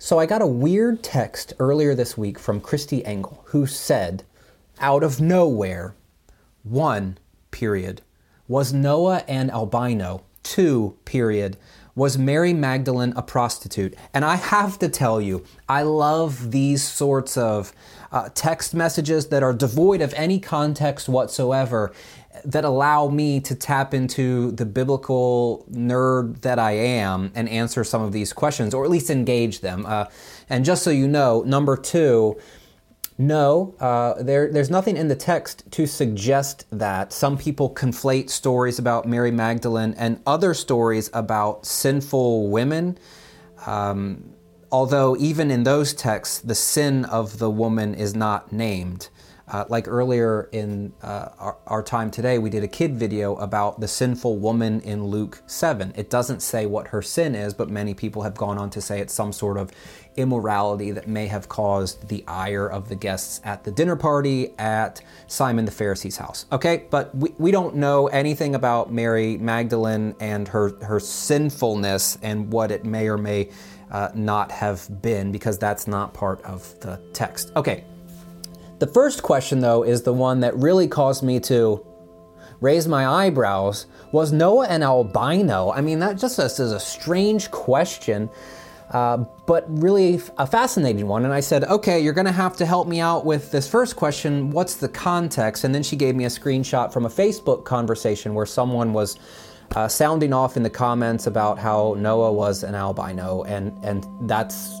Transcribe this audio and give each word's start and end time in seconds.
So 0.00 0.20
I 0.20 0.26
got 0.26 0.42
a 0.42 0.46
weird 0.46 1.02
text 1.02 1.54
earlier 1.58 1.92
this 1.92 2.16
week 2.16 2.38
from 2.38 2.60
Christy 2.60 3.04
Engel 3.04 3.42
who 3.46 3.66
said, 3.66 4.22
out 4.78 5.02
of 5.02 5.20
nowhere, 5.20 5.96
one, 6.62 7.18
period, 7.50 8.02
was 8.46 8.72
Noah 8.72 9.24
an 9.26 9.50
albino? 9.50 10.22
Two, 10.44 10.96
period, 11.04 11.56
was 11.98 12.16
Mary 12.16 12.54
Magdalene 12.54 13.12
a 13.16 13.22
prostitute? 13.22 13.96
And 14.14 14.24
I 14.24 14.36
have 14.36 14.78
to 14.78 14.88
tell 14.88 15.20
you, 15.20 15.44
I 15.68 15.82
love 15.82 16.52
these 16.52 16.80
sorts 16.80 17.36
of 17.36 17.72
uh, 18.12 18.28
text 18.34 18.72
messages 18.72 19.26
that 19.30 19.42
are 19.42 19.52
devoid 19.52 20.00
of 20.00 20.14
any 20.14 20.38
context 20.38 21.08
whatsoever 21.08 21.92
that 22.44 22.64
allow 22.64 23.08
me 23.08 23.40
to 23.40 23.54
tap 23.56 23.92
into 23.92 24.52
the 24.52 24.64
biblical 24.64 25.66
nerd 25.72 26.42
that 26.42 26.60
I 26.60 26.70
am 26.70 27.32
and 27.34 27.48
answer 27.48 27.82
some 27.82 28.02
of 28.02 28.12
these 28.12 28.32
questions, 28.32 28.74
or 28.74 28.84
at 28.84 28.90
least 28.90 29.10
engage 29.10 29.60
them. 29.60 29.84
Uh, 29.84 30.04
and 30.48 30.64
just 30.64 30.84
so 30.84 30.90
you 30.90 31.08
know, 31.08 31.42
number 31.42 31.76
two, 31.76 32.38
no, 33.20 33.74
uh, 33.80 34.22
there, 34.22 34.50
there's 34.50 34.70
nothing 34.70 34.96
in 34.96 35.08
the 35.08 35.16
text 35.16 35.64
to 35.72 35.86
suggest 35.86 36.66
that. 36.70 37.12
Some 37.12 37.36
people 37.36 37.68
conflate 37.68 38.30
stories 38.30 38.78
about 38.78 39.08
Mary 39.08 39.32
Magdalene 39.32 39.92
and 39.98 40.20
other 40.24 40.54
stories 40.54 41.10
about 41.12 41.66
sinful 41.66 42.48
women. 42.48 42.96
Um, 43.66 44.30
although, 44.70 45.16
even 45.16 45.50
in 45.50 45.64
those 45.64 45.92
texts, 45.94 46.38
the 46.38 46.54
sin 46.54 47.04
of 47.06 47.40
the 47.40 47.50
woman 47.50 47.92
is 47.92 48.14
not 48.14 48.52
named. 48.52 49.08
Uh, 49.50 49.64
like 49.68 49.88
earlier 49.88 50.48
in 50.52 50.92
uh, 51.02 51.28
our, 51.38 51.56
our, 51.66 51.82
time 51.82 52.10
today, 52.10 52.38
we 52.38 52.50
did 52.50 52.62
a 52.62 52.68
kid 52.68 52.96
video 52.96 53.34
about 53.36 53.80
the 53.80 53.88
sinful 53.88 54.36
woman 54.36 54.80
in 54.82 55.06
Luke 55.06 55.42
7. 55.46 55.94
It 55.96 56.10
doesn't 56.10 56.40
say 56.40 56.66
what 56.66 56.88
her 56.88 57.00
sin 57.00 57.34
is, 57.34 57.54
but 57.54 57.70
many 57.70 57.94
people 57.94 58.22
have 58.22 58.34
gone 58.34 58.58
on 58.58 58.68
to 58.70 58.80
say 58.82 59.00
it's 59.00 59.14
some 59.14 59.32
sort 59.32 59.56
of 59.56 59.70
immorality 60.16 60.90
that 60.90 61.08
may 61.08 61.26
have 61.26 61.48
caused 61.48 62.08
the 62.08 62.22
ire 62.26 62.66
of 62.66 62.90
the 62.90 62.94
guests 62.94 63.40
at 63.44 63.64
the 63.64 63.70
dinner 63.70 63.96
party 63.96 64.52
at 64.58 65.00
Simon 65.28 65.64
the 65.64 65.70
Pharisee's 65.70 66.18
house. 66.18 66.44
Okay, 66.52 66.84
but 66.90 67.14
we, 67.14 67.32
we 67.38 67.50
don't 67.50 67.76
know 67.76 68.08
anything 68.08 68.54
about 68.54 68.92
Mary 68.92 69.38
Magdalene 69.38 70.14
and 70.20 70.46
her, 70.48 70.76
her 70.84 71.00
sinfulness 71.00 72.18
and 72.22 72.52
what 72.52 72.70
it 72.70 72.84
may 72.84 73.08
or 73.08 73.16
may 73.16 73.48
uh, 73.90 74.10
not 74.14 74.50
have 74.50 75.00
been 75.00 75.32
because 75.32 75.58
that's 75.58 75.86
not 75.86 76.12
part 76.12 76.42
of 76.42 76.78
the 76.80 77.00
text. 77.12 77.52
Okay. 77.56 77.84
The 78.78 78.86
first 78.86 79.22
question, 79.22 79.60
though, 79.60 79.82
is 79.82 80.02
the 80.02 80.12
one 80.12 80.40
that 80.40 80.56
really 80.56 80.86
caused 80.86 81.22
me 81.22 81.40
to 81.40 81.84
raise 82.60 82.86
my 82.88 83.06
eyebrows. 83.06 83.86
Was 84.12 84.32
Noah 84.32 84.66
an 84.68 84.82
albino? 84.82 85.70
I 85.72 85.80
mean, 85.80 85.98
that 86.00 86.18
just 86.18 86.38
is 86.38 86.60
a 86.60 86.80
strange 86.80 87.50
question, 87.50 88.30
uh, 88.90 89.18
but 89.46 89.64
really 89.68 90.20
a 90.38 90.46
fascinating 90.46 91.06
one. 91.06 91.24
And 91.24 91.34
I 91.34 91.40
said, 91.40 91.64
okay, 91.64 92.00
you're 92.00 92.12
going 92.12 92.26
to 92.26 92.32
have 92.32 92.56
to 92.58 92.66
help 92.66 92.88
me 92.88 93.00
out 93.00 93.24
with 93.24 93.50
this 93.50 93.68
first 93.68 93.96
question. 93.96 94.50
What's 94.50 94.76
the 94.76 94.88
context? 94.88 95.64
And 95.64 95.74
then 95.74 95.82
she 95.82 95.96
gave 95.96 96.14
me 96.14 96.24
a 96.24 96.28
screenshot 96.28 96.92
from 96.92 97.04
a 97.04 97.10
Facebook 97.10 97.64
conversation 97.64 98.34
where 98.34 98.46
someone 98.46 98.92
was. 98.92 99.18
Uh, 99.76 99.86
sounding 99.86 100.32
off 100.32 100.56
in 100.56 100.62
the 100.62 100.70
comments 100.70 101.26
about 101.26 101.58
how 101.58 101.94
Noah 101.98 102.32
was 102.32 102.62
an 102.62 102.74
albino, 102.74 103.42
and, 103.42 103.78
and 103.84 104.06
that's 104.26 104.80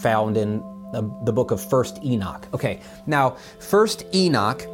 found 0.00 0.36
in 0.36 0.62
the, 0.92 1.02
the 1.24 1.32
book 1.32 1.50
of 1.50 1.60
First 1.60 2.02
Enoch. 2.04 2.46
Okay, 2.54 2.80
now, 3.06 3.36
First 3.58 4.04
Enoch 4.14 4.66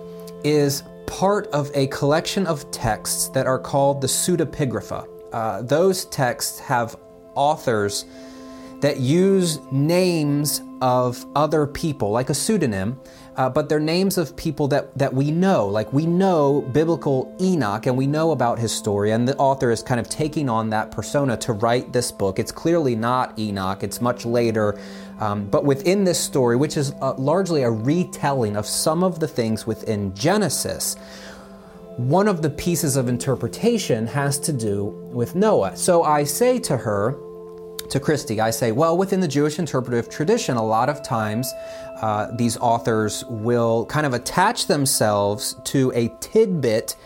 is 0.45 0.83
part 1.07 1.47
of 1.49 1.71
a 1.75 1.87
collection 1.89 2.47
of 2.47 2.69
texts 2.71 3.29
that 3.29 3.47
are 3.47 3.59
called 3.59 4.01
the 4.01 4.07
pseudepigrapha. 4.07 5.07
Uh, 5.33 5.63
those 5.63 6.05
texts 6.07 6.59
have 6.59 6.97
authors 7.35 8.05
that 8.81 9.01
use 9.01 9.61
names 9.73 10.63
of 10.83 11.25
other 11.35 11.67
people, 11.67 12.11
like 12.11 12.29
a 12.29 12.35
pseudonym, 12.35 13.01
uh, 13.37 13.49
but 13.49 13.69
they're 13.69 13.81
names 13.81 14.19
of 14.19 14.37
people 14.37 14.69
that, 14.69 14.97
that 14.97 15.13
we 15.13 15.31
know. 15.31 15.67
Like 15.67 15.93
we 15.93 16.07
know 16.07 16.61
biblical 16.61 17.35
Enoch 17.41 17.87
and 17.87 17.97
we 17.97 18.07
know 18.07 18.33
about 18.33 18.59
his 18.59 18.73
story, 18.73 19.13
and 19.13 19.27
the 19.27 19.37
author 19.37 19.71
is 19.71 19.83
kind 19.83 20.01
of 20.01 20.09
taking 20.09 20.49
on 20.49 20.71
that 20.71 20.91
persona 20.91 21.37
to 21.39 21.53
write 21.53 21.93
this 21.93 22.13
book. 22.13 22.39
It's 22.39 22.53
clearly 22.53 22.95
not 22.95 23.39
Enoch, 23.39 23.83
it's 23.83 24.01
much 24.01 24.27
later. 24.27 24.79
Um, 25.19 25.47
but 25.47 25.65
within 25.65 26.05
this 26.05 26.21
story, 26.21 26.57
which 26.57 26.77
is 26.77 26.93
uh, 27.01 27.15
largely 27.15 27.63
a 27.63 27.71
retelling 27.71 28.57
of 28.57 28.67
some 28.67 29.03
of 29.03 29.19
the 29.19 29.29
things 29.29 29.67
within 29.67 30.15
Genesis, 30.15 30.97
one 31.97 32.29
of 32.29 32.43
the 32.43 32.51
pieces 32.51 32.97
of 32.97 33.09
interpretation 33.09 34.07
has 34.07 34.39
to 34.41 34.53
do 34.53 34.85
with 35.13 35.35
Noah. 35.35 35.77
So 35.77 36.03
I 36.03 36.25
say 36.25 36.59
to 36.61 36.77
her, 36.77 37.19
to 37.91 38.01
Christy, 38.01 38.41
I 38.41 38.51
say, 38.51 38.73
well, 38.73 38.99
within 38.99 39.21
the 39.21 39.29
Jewish 39.29 39.59
interpretive 39.59 40.11
tradition, 40.11 40.57
a 40.57 40.65
lot 40.65 40.89
of 40.89 41.03
times 41.03 41.53
uh, 42.03 42.31
these 42.37 42.57
authors 42.59 43.25
will 43.27 43.87
kind 43.87 44.05
of 44.05 44.13
attach 44.13 44.67
themselves 44.67 45.57
to 45.65 45.93
a 45.95 46.09
tidbit 46.21 46.97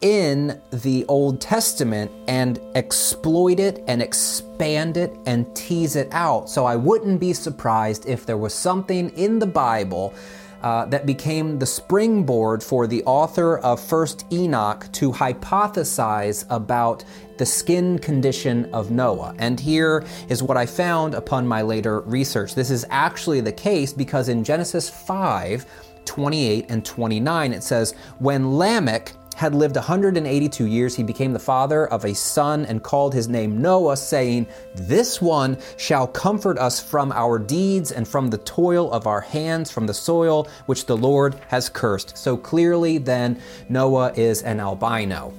in 0.00 0.60
the 0.70 1.04
Old 1.06 1.40
Testament 1.40 2.10
and 2.26 2.58
exploit 2.74 3.60
it 3.60 3.84
and 3.86 4.00
expand 4.00 4.96
it 4.96 5.14
and 5.26 5.54
tease 5.54 5.96
it 5.96 6.08
out. 6.12 6.48
So 6.48 6.64
I 6.64 6.76
wouldn't 6.76 7.20
be 7.20 7.32
surprised 7.32 8.06
if 8.06 8.24
there 8.24 8.38
was 8.38 8.54
something 8.54 9.10
in 9.10 9.38
the 9.38 9.46
Bible 9.46 10.14
uh, 10.62 10.84
that 10.86 11.06
became 11.06 11.58
the 11.58 11.66
springboard 11.66 12.62
for 12.62 12.86
the 12.86 13.02
author 13.04 13.58
of 13.58 13.80
First 13.80 14.26
Enoch 14.30 14.86
to 14.92 15.10
hypothesize 15.10 16.44
about 16.50 17.04
the 17.38 17.46
skin 17.46 17.98
condition 17.98 18.68
of 18.74 18.90
Noah. 18.90 19.34
And 19.38 19.58
here 19.58 20.04
is 20.28 20.42
what 20.42 20.58
I 20.58 20.66
found 20.66 21.14
upon 21.14 21.46
my 21.46 21.62
later 21.62 22.00
research. 22.00 22.54
This 22.54 22.70
is 22.70 22.84
actually 22.90 23.40
the 23.40 23.52
case 23.52 23.94
because 23.94 24.28
in 24.28 24.44
Genesis 24.44 24.90
5, 24.90 25.64
28 26.04 26.66
and 26.68 26.84
29, 26.84 27.52
it 27.54 27.62
says, 27.62 27.94
When 28.18 28.58
Lamech 28.58 29.12
had 29.40 29.54
lived 29.54 29.76
182 29.76 30.66
years, 30.66 30.94
he 30.94 31.02
became 31.02 31.32
the 31.32 31.38
father 31.38 31.86
of 31.86 32.04
a 32.04 32.14
son 32.14 32.66
and 32.66 32.82
called 32.82 33.14
his 33.14 33.26
name 33.26 33.62
Noah, 33.62 33.96
saying, 33.96 34.46
This 34.74 35.22
one 35.22 35.56
shall 35.78 36.06
comfort 36.06 36.58
us 36.58 36.78
from 36.78 37.10
our 37.12 37.38
deeds 37.38 37.90
and 37.90 38.06
from 38.06 38.28
the 38.28 38.36
toil 38.36 38.92
of 38.92 39.06
our 39.06 39.22
hands, 39.22 39.70
from 39.70 39.86
the 39.86 39.94
soil 39.94 40.46
which 40.66 40.84
the 40.84 40.94
Lord 40.94 41.40
has 41.48 41.70
cursed. 41.70 42.18
So 42.18 42.36
clearly, 42.36 42.98
then, 42.98 43.40
Noah 43.70 44.12
is 44.14 44.42
an 44.42 44.60
albino. 44.60 45.32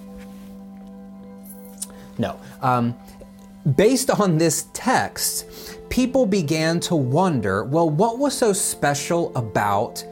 No. 2.18 2.40
Um, 2.64 2.98
based 3.76 4.10
on 4.10 4.40
this 4.40 4.66
text, 4.74 5.78
people 5.90 6.26
began 6.26 6.80
to 6.80 6.96
wonder 6.96 7.66
well, 7.66 7.88
what 7.88 8.18
was 8.18 8.36
so 8.36 8.52
special 8.52 9.32
about 9.36 10.04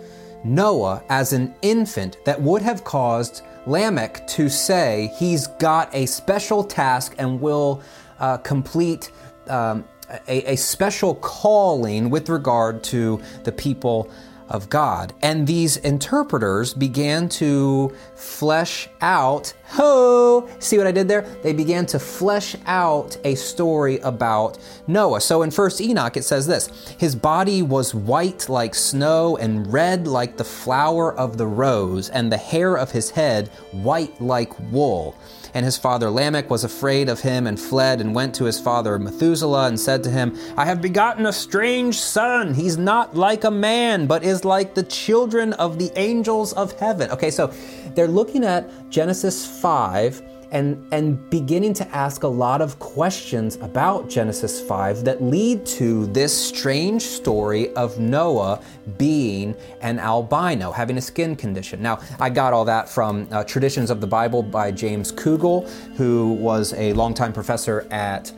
Noah 0.43 1.01
as 1.09 1.33
an 1.33 1.55
infant 1.63 2.17
that 2.25 2.39
would 2.39 2.61
have 2.61 2.83
caused 2.83 3.41
Lamech 3.69 4.25
to 4.27 4.49
say 4.49 5.13
he's 5.17 5.45
got 5.45 5.93
a 5.93 6.07
special 6.07 6.63
task 6.63 7.13
and 7.19 7.39
will 7.39 7.83
uh, 8.19 8.37
complete 8.37 9.11
um, 9.47 9.85
a, 10.27 10.53
a 10.53 10.55
special 10.55 11.15
calling 11.15 12.09
with 12.09 12.29
regard 12.29 12.83
to 12.83 13.21
the 13.43 13.51
people 13.51 14.09
of 14.49 14.69
God. 14.69 15.13
And 15.21 15.45
these 15.45 15.77
interpreters 15.77 16.73
began 16.73 17.29
to 17.29 17.95
flesh 18.15 18.89
out, 19.01 19.53
ho, 19.65 20.49
see 20.59 20.77
what 20.77 20.87
I 20.87 20.91
did 20.91 21.07
there? 21.07 21.21
They 21.43 21.53
began 21.53 21.85
to 21.87 21.99
flesh 21.99 22.55
out 22.65 23.17
a 23.23 23.35
story 23.35 23.99
about 23.99 24.57
Noah. 24.87 25.21
So 25.21 25.43
in 25.43 25.51
First 25.51 25.81
Enoch, 25.81 26.17
it 26.17 26.23
says 26.23 26.47
this 26.47 26.95
His 26.97 27.15
body 27.15 27.61
was 27.61 27.93
white 27.93 28.49
like 28.49 28.75
snow 28.75 29.37
and 29.37 29.71
red 29.71 30.07
like 30.07 30.37
the 30.37 30.43
flower 30.43 31.13
of 31.15 31.37
the 31.37 31.47
rose, 31.47 32.09
and 32.09 32.31
the 32.31 32.37
hair 32.37 32.75
of 32.75 32.91
his 32.91 33.11
head 33.11 33.49
white 33.71 34.19
like 34.21 34.57
wool. 34.71 35.15
And 35.53 35.65
his 35.65 35.77
father 35.77 36.09
Lamech 36.09 36.49
was 36.49 36.63
afraid 36.63 37.09
of 37.09 37.21
him 37.21 37.47
and 37.47 37.59
fled 37.59 38.01
and 38.01 38.13
went 38.13 38.35
to 38.35 38.45
his 38.45 38.59
father 38.59 38.97
Methuselah 38.99 39.67
and 39.67 39.79
said 39.79 40.03
to 40.03 40.09
him, 40.09 40.37
I 40.57 40.65
have 40.65 40.81
begotten 40.81 41.25
a 41.25 41.33
strange 41.33 41.99
son. 41.99 42.53
He's 42.53 42.77
not 42.77 43.15
like 43.15 43.43
a 43.43 43.51
man, 43.51 44.07
but 44.07 44.23
is 44.23 44.45
like 44.45 44.75
the 44.75 44.83
children 44.83 45.53
of 45.53 45.79
the 45.79 45.91
angels 45.95 46.53
of 46.53 46.73
heaven. 46.79 47.09
Okay, 47.11 47.31
so 47.31 47.53
they're 47.95 48.07
looking 48.07 48.43
at 48.43 48.89
Genesis 48.89 49.45
5 49.61 50.28
and, 50.51 50.85
and 50.91 51.29
beginning 51.29 51.73
to 51.75 51.87
ask 51.95 52.23
a 52.23 52.27
lot 52.27 52.61
of 52.61 52.79
questions 52.79 53.55
about 53.57 54.09
Genesis 54.09 54.61
5 54.61 55.03
that 55.05 55.21
lead 55.21 55.65
to 55.65 56.07
this 56.07 56.35
strange 56.35 57.01
story 57.01 57.73
of 57.75 57.99
Noah 57.99 58.61
being 58.97 59.55
an 59.81 59.99
albino, 59.99 60.71
having 60.71 60.97
a 60.97 61.01
skin 61.01 61.35
condition. 61.35 61.81
Now, 61.81 61.99
I 62.19 62.29
got 62.29 62.53
all 62.53 62.65
that 62.65 62.89
from 62.89 63.27
uh, 63.31 63.43
Traditions 63.43 63.89
of 63.89 64.01
the 64.01 64.07
Bible 64.07 64.43
by 64.43 64.71
James 64.71 65.11
Kugel, 65.11 65.69
who 65.95 66.33
was 66.33 66.73
a 66.73 66.93
longtime 66.93 67.33
professor 67.33 67.87
at 67.91 68.31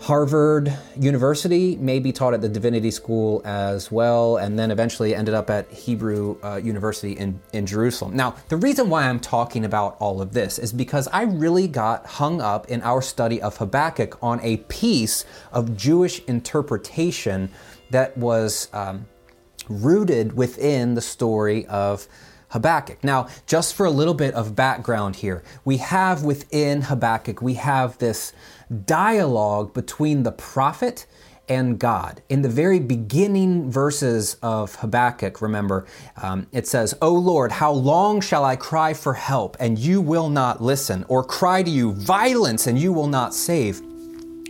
Harvard 0.00 0.72
University, 0.96 1.76
maybe 1.76 2.12
taught 2.12 2.32
at 2.32 2.40
the 2.40 2.48
Divinity 2.48 2.90
School 2.90 3.42
as 3.44 3.90
well, 3.90 4.36
and 4.36 4.58
then 4.58 4.70
eventually 4.70 5.14
ended 5.14 5.34
up 5.34 5.50
at 5.50 5.70
Hebrew 5.70 6.36
uh, 6.42 6.56
University 6.56 7.12
in, 7.12 7.40
in 7.52 7.66
Jerusalem. 7.66 8.14
Now, 8.14 8.36
the 8.48 8.56
reason 8.56 8.90
why 8.90 9.08
I'm 9.08 9.18
talking 9.18 9.64
about 9.64 9.96
all 9.98 10.22
of 10.22 10.32
this 10.32 10.58
is 10.58 10.72
because 10.72 11.08
I 11.08 11.22
really 11.22 11.66
got 11.66 12.06
hung 12.06 12.40
up 12.40 12.68
in 12.68 12.80
our 12.82 13.02
study 13.02 13.42
of 13.42 13.56
Habakkuk 13.56 14.22
on 14.22 14.40
a 14.42 14.58
piece 14.68 15.24
of 15.52 15.76
Jewish 15.76 16.24
interpretation 16.26 17.50
that 17.90 18.16
was 18.16 18.68
um, 18.72 19.06
rooted 19.68 20.36
within 20.36 20.94
the 20.94 21.02
story 21.02 21.66
of 21.66 22.06
Habakkuk. 22.50 23.04
Now, 23.04 23.28
just 23.46 23.74
for 23.74 23.84
a 23.84 23.90
little 23.90 24.14
bit 24.14 24.34
of 24.34 24.56
background 24.56 25.16
here, 25.16 25.42
we 25.64 25.78
have 25.78 26.22
within 26.22 26.82
Habakkuk, 26.82 27.42
we 27.42 27.54
have 27.54 27.98
this 27.98 28.32
dialogue 28.86 29.72
between 29.74 30.22
the 30.22 30.32
prophet 30.32 31.06
and 31.48 31.78
God. 31.78 32.22
In 32.28 32.42
the 32.42 32.48
very 32.48 32.78
beginning 32.78 33.70
verses 33.70 34.36
of 34.42 34.74
Habakkuk, 34.76 35.40
remember, 35.40 35.86
um, 36.22 36.46
it 36.52 36.66
says, 36.66 36.94
O 37.00 37.12
Lord, 37.14 37.52
how 37.52 37.72
long 37.72 38.20
shall 38.20 38.44
I 38.44 38.56
cry 38.56 38.92
for 38.92 39.14
help 39.14 39.56
and 39.58 39.78
you 39.78 40.00
will 40.00 40.28
not 40.28 40.62
listen, 40.62 41.04
or 41.08 41.24
cry 41.24 41.62
to 41.62 41.70
you 41.70 41.92
violence 41.92 42.66
and 42.66 42.78
you 42.78 42.92
will 42.92 43.06
not 43.06 43.34
save? 43.34 43.80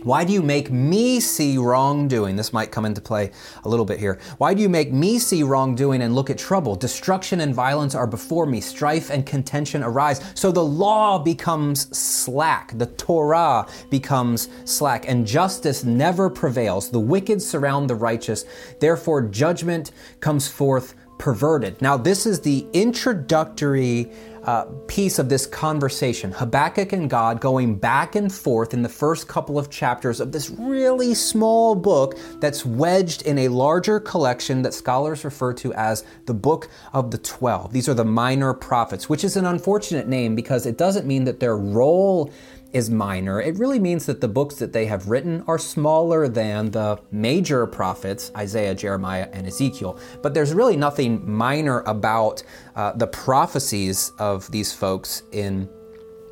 Why 0.03 0.23
do 0.23 0.31
you 0.31 0.41
make 0.41 0.71
me 0.71 1.19
see 1.19 1.57
wrongdoing? 1.57 2.35
This 2.37 2.53
might 2.53 2.71
come 2.71 2.85
into 2.85 3.01
play 3.01 3.31
a 3.65 3.69
little 3.69 3.85
bit 3.85 3.99
here. 3.99 4.19
Why 4.37 4.53
do 4.53 4.61
you 4.61 4.69
make 4.69 4.93
me 4.93 5.19
see 5.19 5.43
wrongdoing 5.43 6.01
and 6.01 6.15
look 6.15 6.29
at 6.29 6.37
trouble? 6.37 6.75
Destruction 6.75 7.41
and 7.41 7.53
violence 7.53 7.95
are 7.95 8.07
before 8.07 8.45
me, 8.45 8.61
strife 8.61 9.09
and 9.09 9.25
contention 9.25 9.83
arise. 9.83 10.21
So 10.35 10.51
the 10.51 10.63
law 10.63 11.19
becomes 11.19 11.95
slack, 11.97 12.77
the 12.77 12.85
Torah 12.85 13.67
becomes 13.89 14.47
slack, 14.63 15.07
and 15.09 15.27
justice 15.27 15.83
never 15.83 16.29
prevails. 16.29 16.89
The 16.89 16.99
wicked 16.99 17.41
surround 17.41 17.89
the 17.89 17.95
righteous, 17.95 18.45
therefore, 18.79 19.23
judgment 19.23 19.91
comes 20.21 20.47
forth 20.47 20.95
perverted. 21.17 21.81
Now, 21.81 21.97
this 21.97 22.25
is 22.25 22.39
the 22.39 22.65
introductory 22.71 24.09
uh, 24.43 24.65
piece 24.87 25.19
of 25.19 25.29
this 25.29 25.45
conversation 25.45 26.31
Habakkuk 26.31 26.93
and 26.93 27.09
God 27.09 27.41
going 27.41 27.75
back 27.75 28.15
and 28.15 28.33
forth 28.33 28.73
in 28.73 28.81
the 28.81 28.89
first 28.89 29.27
couple 29.27 29.57
of 29.57 29.69
chapters 29.69 30.19
of 30.19 30.31
this 30.31 30.49
really 30.49 31.13
small 31.13 31.75
book 31.75 32.17
that's 32.39 32.65
wedged 32.65 33.23
in 33.23 33.37
a 33.39 33.47
larger 33.47 33.99
collection 33.99 34.61
that 34.61 34.73
scholars 34.73 35.23
refer 35.23 35.53
to 35.53 35.73
as 35.73 36.03
the 36.25 36.33
Book 36.33 36.69
of 36.93 37.11
the 37.11 37.17
Twelve. 37.17 37.73
These 37.73 37.89
are 37.89 37.93
the 37.93 38.05
minor 38.05 38.53
prophets, 38.53 39.09
which 39.09 39.23
is 39.23 39.35
an 39.35 39.45
unfortunate 39.45 40.07
name 40.07 40.35
because 40.35 40.65
it 40.65 40.77
doesn't 40.77 41.05
mean 41.05 41.25
that 41.25 41.39
their 41.39 41.57
role 41.57 42.31
is 42.73 42.89
minor. 42.89 43.41
It 43.41 43.57
really 43.57 43.79
means 43.79 44.05
that 44.05 44.21
the 44.21 44.27
books 44.27 44.55
that 44.55 44.73
they 44.73 44.85
have 44.85 45.07
written 45.07 45.43
are 45.47 45.57
smaller 45.57 46.27
than 46.27 46.71
the 46.71 46.99
major 47.11 47.65
prophets, 47.65 48.31
Isaiah, 48.35 48.75
Jeremiah, 48.75 49.27
and 49.33 49.47
Ezekiel. 49.47 49.99
But 50.21 50.33
there's 50.33 50.53
really 50.53 50.77
nothing 50.77 51.29
minor 51.29 51.81
about 51.81 52.43
uh, 52.75 52.93
the 52.93 53.07
prophecies 53.07 54.11
of 54.19 54.49
these 54.51 54.73
folks 54.73 55.23
in 55.31 55.69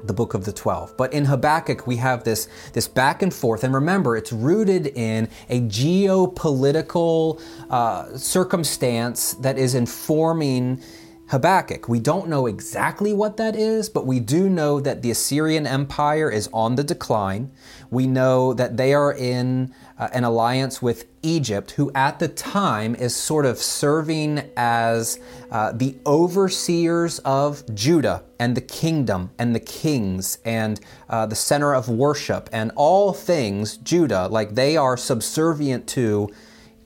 the 0.03 0.13
book 0.13 0.35
of 0.35 0.45
the 0.45 0.53
12 0.53 0.95
but 0.95 1.11
in 1.11 1.25
habakkuk 1.25 1.87
we 1.87 1.95
have 1.95 2.23
this 2.23 2.47
this 2.73 2.87
back 2.87 3.23
and 3.23 3.33
forth 3.33 3.63
and 3.63 3.73
remember 3.73 4.15
it's 4.15 4.31
rooted 4.31 4.87
in 4.95 5.27
a 5.49 5.59
geopolitical 5.61 7.41
uh, 7.71 8.15
circumstance 8.15 9.33
that 9.33 9.57
is 9.57 9.73
informing 9.73 10.79
Habakkuk. 11.29 11.89
We 11.89 11.99
don't 11.99 12.29
know 12.29 12.47
exactly 12.47 13.13
what 13.13 13.35
that 13.35 13.53
is, 13.53 13.89
but 13.89 14.05
we 14.05 14.21
do 14.21 14.49
know 14.49 14.79
that 14.79 15.01
the 15.01 15.11
Assyrian 15.11 15.67
Empire 15.67 16.31
is 16.31 16.49
on 16.53 16.75
the 16.75 16.85
decline. 16.85 17.51
We 17.89 18.07
know 18.07 18.53
that 18.53 18.77
they 18.77 18.93
are 18.93 19.13
in 19.13 19.73
uh, 19.99 20.07
an 20.13 20.23
alliance 20.23 20.81
with 20.81 21.05
Egypt, 21.21 21.71
who 21.71 21.91
at 21.93 22.19
the 22.19 22.29
time 22.29 22.95
is 22.95 23.13
sort 23.13 23.45
of 23.45 23.57
serving 23.57 24.49
as 24.55 25.19
uh, 25.51 25.73
the 25.73 25.97
overseers 26.05 27.19
of 27.19 27.63
Judah 27.75 28.23
and 28.39 28.55
the 28.55 28.61
kingdom 28.61 29.31
and 29.37 29.53
the 29.53 29.59
kings 29.59 30.37
and 30.45 30.79
uh, 31.09 31.25
the 31.25 31.35
center 31.35 31.73
of 31.73 31.89
worship 31.89 32.49
and 32.53 32.71
all 32.75 33.11
things 33.11 33.75
Judah. 33.75 34.27
Like 34.27 34.55
they 34.55 34.77
are 34.77 34.95
subservient 34.95 35.87
to 35.89 36.29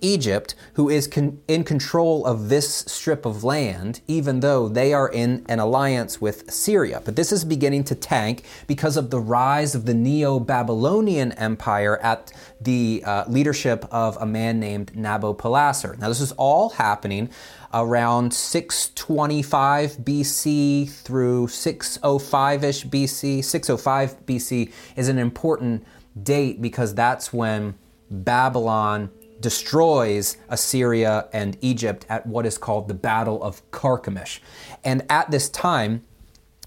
Egypt, 0.02 0.56
who 0.74 0.90
is 0.90 1.08
con- 1.08 1.40
in 1.48 1.64
control 1.64 2.26
of 2.26 2.50
this 2.50 2.80
strip 2.88 3.26
of 3.26 3.44
land, 3.44 4.02
even 4.08 4.42
though 4.42 4.68
they 4.68 4.94
are 4.94 5.08
in 5.08 5.46
an 5.48 5.60
alliance 5.60 6.20
with 6.20 6.52
Syria. 6.52 7.02
But 7.06 7.16
this 7.16 7.32
is 7.32 7.46
beginning 7.46 7.84
to 7.86 7.96
tank 7.96 8.44
because 8.68 8.98
of 8.98 9.10
the 9.10 9.20
rise 9.20 9.76
of 9.76 9.86
the 9.86 9.94
Neo 9.94 10.40
Babylonian 10.40 11.32
Empire 11.34 11.98
at 12.02 12.34
the 12.60 13.04
uh, 13.06 13.26
leadership 13.28 13.86
of 13.92 14.18
a 14.18 14.26
man 14.26 14.60
named 14.60 14.94
Nabopolassar. 14.94 15.98
Now, 15.98 16.10
this 16.10 16.22
is 16.22 16.32
all 16.34 16.70
happening 16.70 17.30
around 17.74 18.34
625 18.34 19.98
BC 19.98 20.90
through 20.90 21.48
605 21.48 22.64
ish 22.64 22.86
BC. 22.86 23.44
605 23.44 24.26
BC 24.26 24.72
is 24.96 25.08
an 25.08 25.18
important 25.18 25.86
date 26.22 26.62
because 26.62 26.94
that's 26.94 27.32
when 27.32 27.76
Babylon 28.10 29.10
destroys 29.42 30.38
Assyria 30.50 31.28
and 31.34 31.58
Egypt 31.62 32.06
at 32.10 32.26
what 32.26 32.46
is 32.46 32.58
called 32.58 32.88
the 32.88 32.94
Battle 32.94 33.44
of 33.44 33.70
Carchemish. 33.72 34.40
And 34.84 35.04
at 35.10 35.32
this 35.32 35.50
time, 35.50 36.04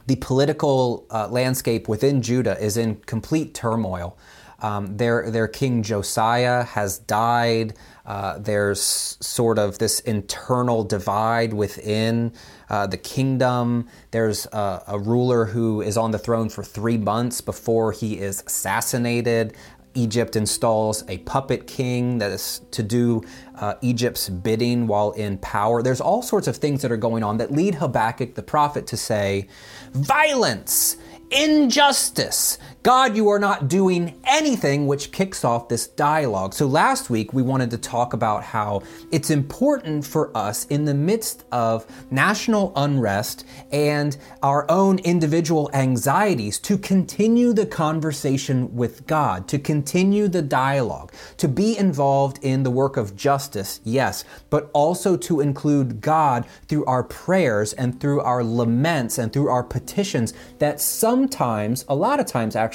the 0.06 0.17
political 0.17 1.06
uh, 1.11 1.29
landscape 1.29 1.88
within 1.88 2.21
Judah 2.21 2.59
is 2.62 2.76
in 2.76 2.97
complete 2.97 3.55
turmoil. 3.55 4.19
Um, 4.61 4.97
their, 4.97 5.31
their 5.31 5.49
king 5.49 5.82
Josiah 5.82 6.62
has 6.62 6.99
died. 6.99 7.75
Uh, 8.06 8.38
there's 8.38 8.81
sort 9.20 9.59
of 9.59 9.79
this 9.79 10.00
internal 10.00 10.85
divide 10.85 11.53
within 11.53 12.32
uh, 12.69 12.87
the 12.87 12.97
kingdom. 12.97 13.88
There's 14.11 14.47
a, 14.47 14.82
a, 14.87 14.99
ruler 14.99 15.47
who 15.47 15.81
is 15.81 15.97
on 15.97 16.12
the 16.12 16.19
throne 16.19 16.49
for 16.49 16.62
three 16.62 16.99
months 16.99 17.41
before 17.41 17.93
he 17.93 18.19
is 18.19 18.43
assassinated. 18.47 19.55
Egypt 19.94 20.37
installs 20.37 21.05
a 21.08 21.19
puppet 21.19 21.67
king 21.67 22.19
that 22.19 22.31
is 22.31 22.61
to 22.73 22.82
do 22.82 23.23
uh, 23.56 23.75
Egypt's 23.81 24.29
bidding 24.29 24.87
while 24.87 25.12
in 25.12 25.38
power. 25.38 25.82
There's 25.82 26.00
all 26.00 26.23
sorts 26.23 26.46
of 26.49 26.56
things 26.56 26.82
that 26.82 26.93
are 26.93 26.96
going 26.96 27.23
on 27.23 27.38
that 27.38 27.52
lead 27.52 27.76
Habakkuk 27.76 28.35
the 28.35 28.43
prophet 28.43 28.87
to 28.88 28.96
say, 28.96 29.49
Violence 29.93 30.96
injustice. 31.31 32.58
God, 32.84 33.16
you 33.16 33.31
are 33.31 33.38
not 33.38 33.69
doing 33.69 34.20
anything, 34.25 34.86
which 34.86 35.10
kicks 35.10 35.42
off 35.42 35.70
this 35.70 35.86
dialogue. 35.86 36.52
So 36.52 36.66
last 36.66 37.08
week 37.08 37.32
we 37.32 37.40
wanted 37.40 37.70
to 37.70 37.78
talk 37.78 38.12
about 38.12 38.44
how 38.44 38.82
it's 39.10 39.31
important 39.31 40.04
for 40.04 40.31
us 40.36 40.66
in 40.66 40.84
the 40.84 40.92
midst 40.92 41.44
of 41.50 41.86
national 42.10 42.75
unrest 42.76 43.46
and 43.72 44.19
our 44.42 44.70
own 44.70 44.98
individual 44.98 45.70
anxieties 45.72 46.58
to 46.58 46.76
continue 46.76 47.55
the 47.55 47.64
conversation 47.64 48.76
with 48.76 49.06
God, 49.06 49.48
to 49.48 49.58
continue 49.58 50.29
the 50.29 50.43
dialogue, 50.43 51.10
to 51.38 51.48
be 51.48 51.79
involved 51.79 52.38
in 52.43 52.64
the 52.64 52.70
work 52.70 52.98
of 52.98 53.17
justice, 53.17 53.81
yes, 53.84 54.26
but 54.50 54.69
also 54.74 55.17
to 55.17 55.41
include 55.41 56.03
God 56.03 56.44
through 56.69 56.84
our 56.84 57.03
prayers 57.03 57.72
and 57.72 57.98
through 57.98 58.20
our 58.20 58.44
laments 58.44 59.17
and 59.17 59.32
through 59.32 59.48
our 59.48 59.64
petitions 59.64 60.34
that 60.58 60.82
sometimes, 60.82 61.86
a 61.88 61.94
lot 61.94 62.20
of 62.20 62.26
times 62.26 62.55
actually, 62.55 62.73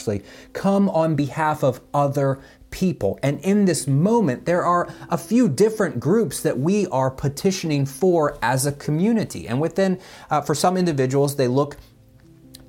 come 0.54 0.90
on 0.90 1.16
behalf 1.16 1.64
of 1.64 1.82
other 1.94 2.40
people. 2.72 3.20
And 3.24 3.40
in 3.42 3.66
this 3.66 3.88
moment, 3.88 4.46
there 4.46 4.64
are 4.64 4.94
a 5.10 5.18
few 5.18 5.50
different 5.50 6.00
groups 6.00 6.42
that 6.42 6.60
we 6.60 6.88
are 6.88 7.10
petitioning 7.10 7.86
for 7.86 8.38
as 8.42 8.66
a 8.66 8.72
community. 8.72 9.48
And 9.48 9.60
within, 9.60 10.00
uh, 10.30 10.42
for 10.42 10.56
some 10.56 10.78
individuals, 10.78 11.36
they 11.36 11.48
look 11.48 11.78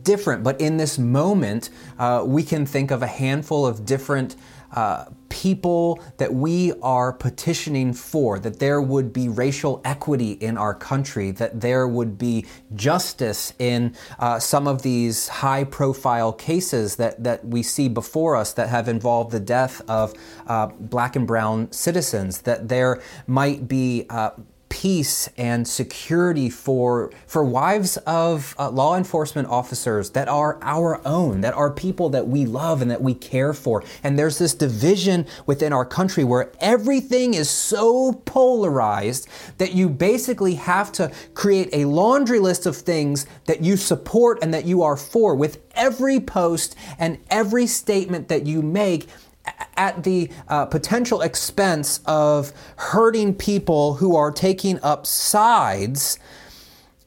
different. 0.02 0.42
But 0.42 0.60
in 0.60 0.76
this 0.76 0.98
moment, 0.98 1.70
uh, 1.98 2.22
we 2.26 2.42
can 2.42 2.66
think 2.66 2.90
of 2.90 3.02
a 3.02 3.06
handful 3.06 3.66
of 3.66 3.84
different 3.84 4.36
uh, 4.72 5.06
people 5.28 6.02
that 6.18 6.34
we 6.34 6.72
are 6.82 7.12
petitioning 7.12 7.92
for, 7.92 8.38
that 8.38 8.58
there 8.58 8.80
would 8.80 9.12
be 9.12 9.28
racial 9.28 9.80
equity 9.84 10.32
in 10.32 10.58
our 10.58 10.74
country, 10.74 11.30
that 11.30 11.60
there 11.60 11.86
would 11.88 12.18
be 12.18 12.44
justice 12.74 13.52
in 13.58 13.94
uh, 14.18 14.38
some 14.38 14.66
of 14.66 14.82
these 14.82 15.28
high 15.28 15.64
profile 15.64 16.32
cases 16.32 16.96
that, 16.96 17.22
that 17.22 17.44
we 17.44 17.62
see 17.62 17.88
before 17.88 18.36
us 18.36 18.52
that 18.52 18.68
have 18.68 18.88
involved 18.88 19.30
the 19.30 19.40
death 19.40 19.80
of 19.88 20.12
uh, 20.46 20.66
black 20.66 21.16
and 21.16 21.26
brown 21.26 21.70
citizens, 21.72 22.42
that 22.42 22.68
there 22.68 23.00
might 23.26 23.66
be 23.68 24.06
uh, 24.10 24.30
peace 24.70 25.28
and 25.36 25.68
security 25.68 26.48
for 26.48 27.12
for 27.26 27.44
wives 27.44 27.98
of 27.98 28.54
uh, 28.58 28.70
law 28.70 28.96
enforcement 28.96 29.46
officers 29.48 30.10
that 30.10 30.28
are 30.28 30.58
our 30.62 31.06
own 31.06 31.42
that 31.42 31.52
are 31.52 31.70
people 31.70 32.08
that 32.08 32.26
we 32.26 32.46
love 32.46 32.80
and 32.80 32.90
that 32.90 33.02
we 33.02 33.12
care 33.12 33.52
for. 33.52 33.84
And 34.02 34.18
there's 34.18 34.38
this 34.38 34.54
division 34.54 35.26
within 35.44 35.72
our 35.72 35.84
country 35.84 36.24
where 36.24 36.50
everything 36.60 37.34
is 37.34 37.50
so 37.50 38.12
polarized 38.24 39.28
that 39.58 39.74
you 39.74 39.88
basically 39.88 40.54
have 40.54 40.92
to 40.92 41.12
create 41.34 41.68
a 41.72 41.84
laundry 41.84 42.38
list 42.38 42.64
of 42.64 42.76
things 42.76 43.26
that 43.46 43.62
you 43.62 43.76
support 43.76 44.38
and 44.40 44.54
that 44.54 44.64
you 44.64 44.82
are 44.82 44.96
for 44.96 45.34
with 45.34 45.60
every 45.74 46.20
post 46.20 46.76
and 46.98 47.18
every 47.30 47.66
statement 47.66 48.28
that 48.28 48.46
you 48.46 48.62
make 48.62 49.08
at 49.76 50.02
the 50.04 50.30
uh, 50.48 50.66
potential 50.66 51.20
expense 51.22 52.00
of 52.06 52.52
hurting 52.76 53.34
people 53.34 53.94
who 53.94 54.16
are 54.16 54.30
taking 54.30 54.80
up 54.82 55.06
sides 55.06 56.18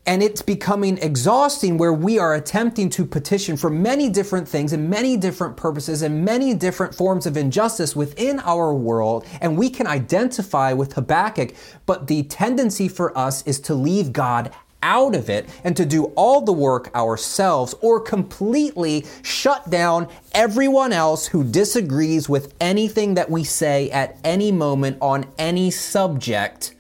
and 0.06 0.22
it's 0.22 0.42
becoming 0.42 0.98
exhausting 0.98 1.78
where 1.78 1.94
we 1.94 2.20
are 2.20 2.36
attempting 2.36 2.90
to 2.90 3.06
petition 3.06 3.56
for 3.56 3.70
many 3.70 4.10
different 4.10 4.48
things 4.48 4.74
and 4.74 4.90
many 4.90 5.16
different 5.16 5.56
purposes 5.56 6.02
and 6.02 6.26
many 6.26 6.54
different 6.54 6.94
forms 6.94 7.26
of 7.26 7.38
injustice 7.38 7.96
within 7.96 8.40
our 8.42 8.74
world. 8.74 9.26
And 9.40 9.58
we 9.58 9.70
can 9.70 9.88
identify 9.88 10.74
with 10.74 10.94
Habakkuk, 10.94 11.54
but 11.86 12.08
the 12.08 12.24
tendency 12.24 12.90
for 12.90 13.18
us 13.18 13.48
is 13.48 13.62
to 13.62 13.74
leave 13.74 14.12
God 14.12 14.52
out 14.84 15.16
of 15.16 15.30
it 15.30 15.50
and 15.64 15.76
to 15.78 15.86
do 15.86 16.06
all 16.16 16.42
the 16.42 16.54
work 16.54 16.94
ourselves 16.94 17.74
or 17.82 18.00
completely 18.00 19.06
shut 19.24 19.70
down 19.70 20.08
everyone 20.34 20.94
else 20.94 21.28
who 21.28 21.44
disagrees 21.44 22.30
with 22.30 22.54
anything 22.62 23.16
that 23.16 23.32
we 23.32 23.44
say 23.44 23.90
at 23.90 24.18
any 24.24 24.52
moment 24.52 24.98
on 25.02 25.26
any 25.40 25.72
subject 25.72 26.76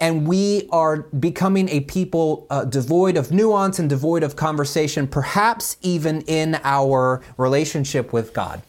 and 0.00 0.26
we 0.26 0.66
are 0.72 1.02
becoming 1.02 1.68
a 1.68 1.80
people 1.80 2.46
uh, 2.48 2.64
devoid 2.64 3.18
of 3.18 3.30
nuance 3.30 3.78
and 3.78 3.90
devoid 3.90 4.22
of 4.22 4.34
conversation, 4.34 5.06
perhaps 5.06 5.76
even 5.82 6.22
in 6.22 6.58
our 6.64 7.22
relationship 7.36 8.10
with 8.10 8.32
God. 8.32 8.62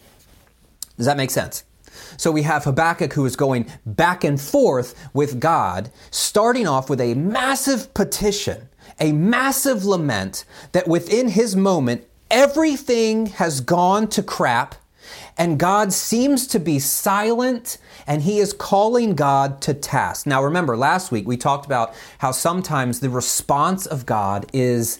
Does 0.98 1.06
that 1.06 1.16
make 1.16 1.32
sense? 1.32 1.64
So 2.18 2.32
we 2.32 2.44
have 2.44 2.64
Habakkuk 2.64 3.14
who 3.14 3.26
is 3.26 3.36
going 3.36 3.68
back 3.86 4.24
and 4.24 4.40
forth 4.40 5.10
with 5.14 5.40
God, 5.40 5.92
starting 6.10 6.68
off 6.68 6.90
with 6.90 7.02
a 7.02 7.14
massive 7.14 7.94
petition, 7.94 8.70
a 9.00 9.12
massive 9.12 9.86
lament 9.86 10.46
that 10.72 10.88
within 10.88 11.30
his 11.30 11.56
moment, 11.56 12.06
everything 12.30 13.28
has 13.28 13.62
gone 13.62 14.08
to 14.08 14.24
crap 14.24 14.76
and 15.38 15.60
God 15.60 15.94
seems 15.94 16.48
to 16.48 16.60
be 16.60 16.80
silent 16.80 17.78
and 18.08 18.22
he 18.22 18.40
is 18.40 18.54
calling 18.54 19.16
God 19.16 19.62
to 19.62 19.74
task. 19.74 20.26
Now, 20.26 20.44
remember, 20.44 20.78
last 20.78 21.12
week 21.12 21.28
we 21.28 21.38
talked 21.38 21.66
about 21.66 21.94
how 22.20 22.32
sometimes 22.32 23.00
the 23.00 23.10
response 23.10 23.86
of 23.86 24.06
God 24.06 24.46
is 24.54 25.00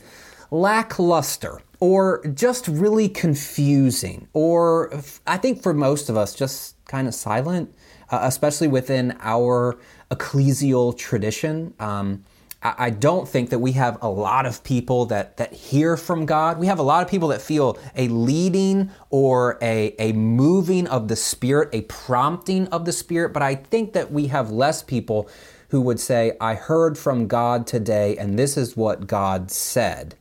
lackluster 0.50 1.62
or 1.80 2.24
just 2.36 2.68
really 2.68 3.10
confusing, 3.10 4.28
or 4.34 4.94
I 5.26 5.38
think 5.38 5.64
for 5.64 5.74
most 5.74 6.10
of 6.10 6.18
us, 6.18 6.36
just 6.36 6.76
kind 6.92 7.08
of 7.08 7.16
silent, 7.16 7.74
uh, 8.10 8.20
especially 8.24 8.68
within 8.68 9.18
our 9.22 9.80
ecclesial 10.12 10.96
tradition. 10.96 11.74
Um, 11.80 12.26
I 12.64 12.92
don't 12.92 13.28
think 13.28 13.50
that 13.50 13.58
we 13.58 13.72
have 13.72 13.98
a 14.04 14.08
lot 14.08 14.46
of 14.46 14.64
people 14.64 15.08
that, 15.08 15.38
that 15.38 15.52
hear 15.52 15.98
from 15.98 16.28
God. 16.28 16.60
We 16.60 16.68
have 16.68 16.78
a 16.78 16.84
lot 16.84 17.04
of 17.04 17.10
people 17.10 17.30
that 17.30 17.42
feel 17.42 17.80
a 17.96 18.08
leading 18.08 18.92
or 19.10 19.58
a, 19.64 19.96
a 19.98 20.14
moving 20.14 20.86
of 20.86 21.08
the 21.08 21.16
Spirit, 21.16 21.70
a 21.74 21.82
prompting 21.82 22.68
of 22.68 22.86
the 22.86 22.92
Spirit, 22.92 23.34
but 23.34 23.42
I 23.42 23.56
think 23.56 23.94
that 23.94 24.12
we 24.12 24.28
have 24.28 24.52
less 24.52 24.84
people 24.84 25.28
who 25.70 25.82
would 25.82 26.00
say, 26.00 26.38
I 26.40 26.54
heard 26.54 27.00
from 27.00 27.28
God 27.28 27.66
today 27.66 28.16
and 28.18 28.38
this 28.38 28.58
is 28.58 28.78
what 28.78 29.08
God 29.08 29.50
said. 29.50 30.14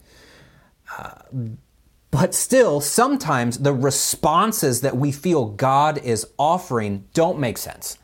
Uh, 0.97 1.17
but 2.11 2.35
still, 2.35 2.81
sometimes 2.81 3.59
the 3.59 3.73
responses 3.73 4.81
that 4.81 4.97
we 4.97 5.13
feel 5.13 5.47
God 5.47 5.99
is 5.99 6.27
offering 6.39 7.05
don't 7.13 7.39
make 7.39 7.59
sense 7.59 7.99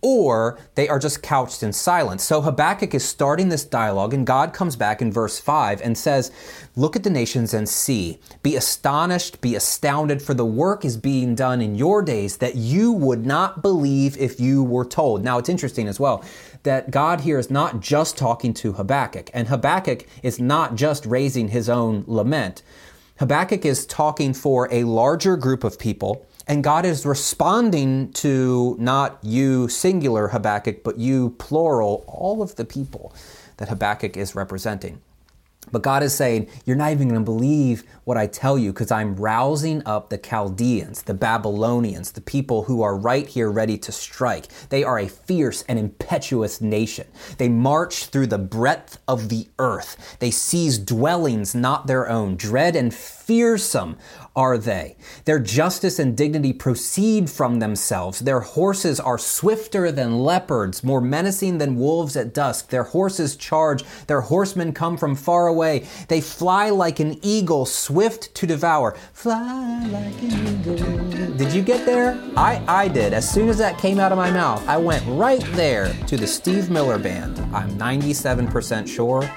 or 0.00 0.58
they 0.76 0.88
are 0.88 0.98
just 0.98 1.22
couched 1.22 1.62
in 1.62 1.72
silence. 1.72 2.22
So 2.22 2.40
Habakkuk 2.40 2.94
is 2.94 3.04
starting 3.04 3.48
this 3.48 3.64
dialogue, 3.64 4.14
and 4.14 4.26
God 4.26 4.52
comes 4.52 4.76
back 4.76 5.02
in 5.02 5.12
verse 5.12 5.40
5 5.40 5.80
and 5.80 5.98
says, 5.98 6.30
Look 6.76 6.94
at 6.94 7.02
the 7.02 7.10
nations 7.10 7.52
and 7.52 7.68
see. 7.68 8.20
Be 8.42 8.54
astonished, 8.54 9.40
be 9.40 9.56
astounded, 9.56 10.22
for 10.22 10.34
the 10.34 10.44
work 10.44 10.84
is 10.84 10.96
being 10.96 11.34
done 11.34 11.60
in 11.60 11.74
your 11.74 12.02
days 12.02 12.36
that 12.36 12.54
you 12.54 12.92
would 12.92 13.26
not 13.26 13.60
believe 13.60 14.16
if 14.16 14.38
you 14.38 14.62
were 14.62 14.84
told. 14.84 15.24
Now, 15.24 15.38
it's 15.38 15.48
interesting 15.48 15.88
as 15.88 15.98
well 15.98 16.24
that 16.62 16.90
God 16.90 17.20
here 17.20 17.38
is 17.38 17.50
not 17.50 17.80
just 17.80 18.16
talking 18.16 18.54
to 18.54 18.74
Habakkuk, 18.74 19.30
and 19.34 19.48
Habakkuk 19.48 20.06
is 20.22 20.38
not 20.38 20.76
just 20.76 21.06
raising 21.06 21.48
his 21.48 21.68
own 21.68 22.04
lament. 22.06 22.62
Habakkuk 23.18 23.64
is 23.64 23.84
talking 23.84 24.32
for 24.32 24.68
a 24.72 24.84
larger 24.84 25.36
group 25.36 25.64
of 25.64 25.78
people 25.78 26.24
and 26.46 26.62
God 26.62 26.86
is 26.86 27.04
responding 27.04 28.12
to 28.12 28.76
not 28.78 29.18
you 29.22 29.68
singular 29.68 30.28
Habakkuk, 30.28 30.82
but 30.84 30.98
you 30.98 31.30
plural, 31.38 32.04
all 32.06 32.40
of 32.42 32.54
the 32.54 32.64
people 32.64 33.12
that 33.58 33.68
Habakkuk 33.68 34.16
is 34.16 34.34
representing. 34.34 35.02
But 35.72 35.82
God 35.82 36.02
is 36.02 36.14
saying, 36.14 36.48
You're 36.64 36.76
not 36.76 36.92
even 36.92 37.08
going 37.08 37.20
to 37.20 37.24
believe 37.24 37.84
what 38.04 38.16
I 38.16 38.26
tell 38.26 38.58
you 38.58 38.72
because 38.72 38.90
I'm 38.90 39.16
rousing 39.16 39.82
up 39.86 40.10
the 40.10 40.18
Chaldeans, 40.18 41.02
the 41.02 41.14
Babylonians, 41.14 42.12
the 42.12 42.20
people 42.20 42.64
who 42.64 42.82
are 42.82 42.96
right 42.96 43.26
here 43.26 43.50
ready 43.50 43.78
to 43.78 43.92
strike. 43.92 44.46
They 44.68 44.84
are 44.84 44.98
a 44.98 45.08
fierce 45.08 45.62
and 45.68 45.78
impetuous 45.78 46.60
nation. 46.60 47.06
They 47.38 47.48
march 47.48 48.06
through 48.06 48.28
the 48.28 48.38
breadth 48.38 48.98
of 49.06 49.28
the 49.28 49.48
earth. 49.58 50.16
They 50.20 50.30
seize 50.30 50.78
dwellings 50.78 51.54
not 51.54 51.86
their 51.86 52.08
own. 52.08 52.36
Dread 52.36 52.76
and 52.76 52.94
fearsome 52.94 53.96
are 54.38 54.56
they. 54.56 54.94
Their 55.24 55.40
justice 55.40 55.98
and 55.98 56.16
dignity 56.16 56.52
proceed 56.52 57.28
from 57.28 57.58
themselves. 57.58 58.20
Their 58.20 58.38
horses 58.38 59.00
are 59.00 59.18
swifter 59.18 59.90
than 59.90 60.20
leopards, 60.20 60.84
more 60.84 61.00
menacing 61.00 61.58
than 61.58 61.74
wolves 61.74 62.16
at 62.16 62.32
dusk. 62.32 62.68
Their 62.68 62.84
horses 62.84 63.34
charge. 63.34 63.82
Their 64.06 64.20
horsemen 64.20 64.72
come 64.72 64.96
from 64.96 65.16
far 65.16 65.48
away. 65.48 65.88
They 66.06 66.20
fly 66.20 66.70
like 66.70 67.00
an 67.00 67.18
eagle, 67.20 67.66
swift 67.66 68.32
to 68.36 68.46
devour. 68.46 68.96
Fly 69.12 69.84
like 69.88 70.22
an 70.22 70.46
eagle. 70.46 71.36
Did 71.36 71.52
you 71.52 71.62
get 71.62 71.84
there? 71.84 72.16
I, 72.36 72.62
I 72.68 72.86
did. 72.86 73.12
As 73.12 73.28
soon 73.28 73.48
as 73.48 73.58
that 73.58 73.78
came 73.78 73.98
out 73.98 74.12
of 74.12 74.18
my 74.18 74.30
mouth, 74.30 74.64
I 74.68 74.76
went 74.76 75.04
right 75.08 75.44
there 75.54 75.92
to 76.06 76.16
the 76.16 76.28
Steve 76.28 76.70
Miller 76.70 77.00
Band. 77.00 77.40
I'm 77.52 77.70
97% 77.76 78.86
sure 78.86 79.28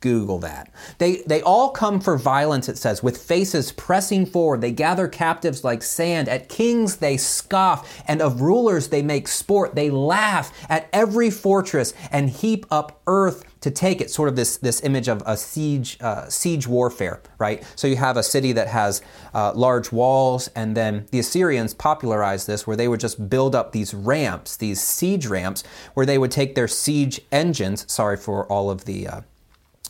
Google 0.00 0.38
that. 0.40 0.72
They, 0.98 1.22
they 1.26 1.42
all 1.42 1.70
come 1.70 2.00
for 2.00 2.16
violence, 2.16 2.68
it 2.68 2.78
says, 2.78 3.02
with 3.02 3.18
faces 3.18 3.72
pressing 3.72 4.26
forward. 4.26 4.60
They 4.60 4.70
gather 4.70 5.08
captives 5.08 5.64
like 5.64 5.82
sand. 5.82 6.28
At 6.28 6.48
kings 6.48 6.96
they 6.96 7.16
scoff, 7.16 8.02
and 8.06 8.22
of 8.22 8.40
rulers 8.40 8.88
they 8.88 9.02
make 9.02 9.26
sport. 9.26 9.74
They 9.74 9.90
laugh 9.90 10.52
at 10.68 10.88
every 10.92 11.30
fortress 11.30 11.94
and 12.12 12.30
heap 12.30 12.66
up 12.70 13.00
earth 13.06 13.44
to 13.60 13.70
take 13.70 14.00
it. 14.00 14.10
Sort 14.10 14.28
of 14.28 14.36
this, 14.36 14.56
this 14.58 14.82
image 14.84 15.08
of 15.08 15.22
a 15.26 15.36
siege, 15.36 15.98
uh, 16.00 16.28
siege 16.28 16.68
warfare, 16.68 17.20
right? 17.38 17.64
So 17.74 17.88
you 17.88 17.96
have 17.96 18.16
a 18.16 18.22
city 18.22 18.52
that 18.52 18.68
has 18.68 19.02
uh, 19.34 19.52
large 19.54 19.90
walls, 19.90 20.48
and 20.54 20.76
then 20.76 21.06
the 21.10 21.18
Assyrians 21.18 21.74
popularized 21.74 22.46
this 22.46 22.66
where 22.66 22.76
they 22.76 22.86
would 22.86 23.00
just 23.00 23.28
build 23.28 23.56
up 23.56 23.72
these 23.72 23.92
ramps, 23.94 24.56
these 24.56 24.80
siege 24.80 25.26
ramps, 25.26 25.64
where 25.94 26.06
they 26.06 26.18
would 26.18 26.30
take 26.30 26.54
their 26.54 26.68
siege 26.68 27.20
engines. 27.32 27.90
Sorry 27.90 28.16
for 28.16 28.46
all 28.46 28.70
of 28.70 28.84
the. 28.84 29.08
Uh, 29.08 29.20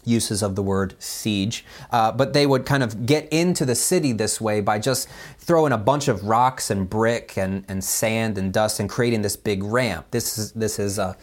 uses 0.09 0.43
of 0.43 0.57
the 0.57 0.63
word 0.63 0.95
siege, 0.99 1.65
uh, 1.91 2.11
but 2.11 2.33
they 2.33 2.47
would 2.47 2.65
kind 2.67 2.83
of 2.83 3.07
get 3.07 3.29
into 3.31 3.65
the 3.65 3.75
city 3.75 4.13
this 4.13 4.41
way 4.41 4.61
by 4.61 4.79
just 4.79 5.09
throwing 5.39 5.73
a 5.73 5.79
bunch 5.79 6.09
of 6.09 6.25
rocks 6.25 6.71
and 6.71 6.89
brick 6.89 7.37
and, 7.37 7.65
and 7.69 7.85
sand 7.85 8.39
and 8.39 8.53
dust 8.53 8.81
and 8.81 8.89
creating 8.89 9.23
this 9.23 9.37
big 9.37 9.63
ramp. 9.63 10.07
This 10.11 10.39
is 10.39 10.53
this 10.53 10.79
is 10.79 10.99
uh, 10.99 11.15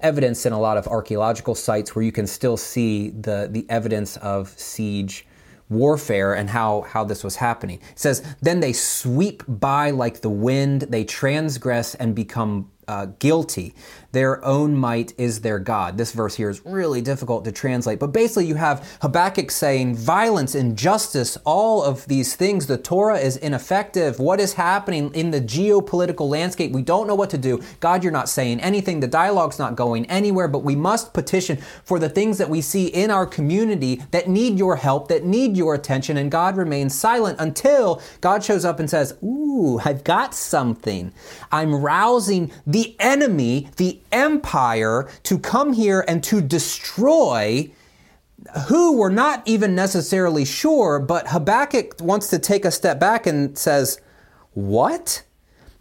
evidence 0.00 0.46
in 0.46 0.52
a 0.52 0.60
lot 0.60 0.76
of 0.76 0.86
archaeological 0.86 1.54
sites 1.54 1.96
where 1.96 2.04
you 2.04 2.12
can 2.12 2.26
still 2.26 2.56
see 2.56 3.10
the 3.10 3.48
the 3.50 3.66
evidence 3.68 4.16
of 4.18 4.48
siege 4.58 5.26
warfare 5.68 6.34
and 6.34 6.50
how, 6.50 6.82
how 6.82 7.04
this 7.04 7.24
was 7.24 7.36
happening. 7.36 7.80
It 7.92 7.98
says, 7.98 8.22
Then 8.40 8.60
they 8.60 8.72
sweep 8.72 9.42
by 9.48 9.90
like 9.90 10.20
the 10.20 10.30
wind, 10.30 10.82
they 10.82 11.04
transgress 11.04 11.94
and 11.94 12.14
become 12.14 12.70
uh, 12.88 13.06
guilty. 13.18 13.74
Their 14.12 14.44
own 14.44 14.76
might 14.76 15.12
is 15.18 15.40
their 15.40 15.58
God. 15.58 15.98
This 15.98 16.12
verse 16.12 16.36
here 16.36 16.48
is 16.48 16.64
really 16.64 17.00
difficult 17.00 17.44
to 17.46 17.52
translate, 17.52 17.98
but 17.98 18.12
basically, 18.12 18.46
you 18.46 18.54
have 18.54 18.98
Habakkuk 19.02 19.50
saying 19.50 19.96
violence, 19.96 20.54
injustice, 20.54 21.36
all 21.44 21.82
of 21.82 22.06
these 22.06 22.36
things. 22.36 22.66
The 22.66 22.78
Torah 22.78 23.18
is 23.18 23.36
ineffective. 23.36 24.20
What 24.20 24.38
is 24.38 24.54
happening 24.54 25.12
in 25.14 25.32
the 25.32 25.40
geopolitical 25.40 26.28
landscape? 26.28 26.70
We 26.70 26.82
don't 26.82 27.08
know 27.08 27.16
what 27.16 27.30
to 27.30 27.38
do. 27.38 27.60
God, 27.80 28.04
you're 28.04 28.12
not 28.12 28.28
saying 28.28 28.60
anything. 28.60 29.00
The 29.00 29.08
dialogue's 29.08 29.58
not 29.58 29.74
going 29.74 30.06
anywhere, 30.06 30.46
but 30.46 30.62
we 30.62 30.76
must 30.76 31.12
petition 31.12 31.56
for 31.82 31.98
the 31.98 32.08
things 32.08 32.38
that 32.38 32.48
we 32.50 32.60
see 32.60 32.86
in 32.86 33.10
our 33.10 33.26
community 33.26 34.00
that 34.12 34.28
need 34.28 34.58
your 34.58 34.76
help, 34.76 35.08
that 35.08 35.24
need 35.24 35.56
your 35.56 35.74
attention, 35.74 36.16
and 36.16 36.30
God 36.30 36.56
remains 36.56 36.94
silent 36.94 37.40
until 37.40 38.00
God 38.20 38.44
shows 38.44 38.64
up 38.64 38.78
and 38.78 38.88
says, 38.88 39.16
Ooh, 39.22 39.80
I've 39.84 40.04
got 40.04 40.34
something. 40.34 41.12
I'm 41.50 41.74
rousing 41.74 42.52
the 42.74 42.96
enemy, 42.98 43.68
the 43.76 44.00
empire, 44.10 45.08
to 45.22 45.38
come 45.38 45.74
here 45.74 46.04
and 46.08 46.24
to 46.24 46.40
destroy 46.40 47.70
who 48.66 48.98
we're 48.98 49.10
not 49.10 49.46
even 49.46 49.76
necessarily 49.76 50.44
sure, 50.44 50.98
but 50.98 51.28
Habakkuk 51.28 52.00
wants 52.00 52.30
to 52.30 52.38
take 52.40 52.64
a 52.64 52.72
step 52.72 52.98
back 52.98 53.28
and 53.28 53.56
says, 53.56 54.00
What? 54.54 55.22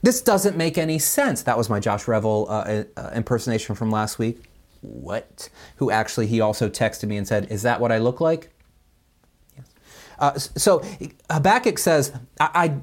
This 0.04 0.22
doesn't 0.22 0.56
make 0.56 0.78
any 0.78 1.00
sense. 1.00 1.42
That 1.42 1.58
was 1.58 1.68
my 1.68 1.80
Josh 1.80 2.08
Revel 2.08 2.46
uh, 2.48 2.84
uh, 2.96 3.10
impersonation 3.16 3.74
from 3.74 3.90
last 3.90 4.20
week. 4.20 4.44
What? 4.82 5.50
Who 5.78 5.90
actually, 5.90 6.28
he 6.28 6.42
also 6.42 6.70
texted 6.70 7.08
me 7.08 7.18
and 7.18 7.28
said, 7.28 7.52
Is 7.52 7.64
that 7.64 7.82
what 7.82 7.92
I 7.92 7.98
look 7.98 8.22
like? 8.22 8.52
Yes. 9.58 9.66
Uh, 10.20 10.38
so 10.38 10.86
Habakkuk 11.32 11.80
says, 11.80 12.14
I 12.40 12.76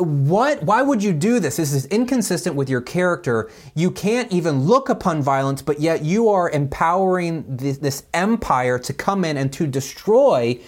what 0.00 0.62
why 0.62 0.82
would 0.82 1.02
you 1.02 1.12
do 1.12 1.40
this? 1.40 1.56
This 1.56 1.72
is 1.72 1.86
inconsistent 1.86 2.56
with 2.56 2.68
your 2.68 2.80
character. 2.80 3.50
You 3.74 3.90
can't 3.90 4.30
even 4.32 4.60
look 4.60 4.88
upon 4.88 5.22
violence 5.22 5.62
but 5.62 5.80
yet 5.80 6.04
you 6.04 6.28
are 6.28 6.50
empowering 6.50 7.44
this, 7.56 7.78
this, 7.78 8.04
empire 8.14 8.78
to 8.78 8.92
come 8.92 9.24
in 9.24 9.36
and 9.36 9.52
to 9.52 9.66
destroy. 9.66 10.58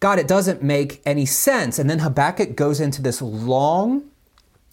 God 0.00 0.18
it 0.18 0.28
doesn't 0.28 0.62
make 0.62 1.00
any 1.04 1.26
sense. 1.26 1.78
And 1.78 1.88
then 1.88 2.00
habakkuk 2.00 2.56
goes 2.56 2.80
into 2.80 3.02
this 3.02 3.20
long 3.20 4.04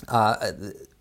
uh, 0.07 0.51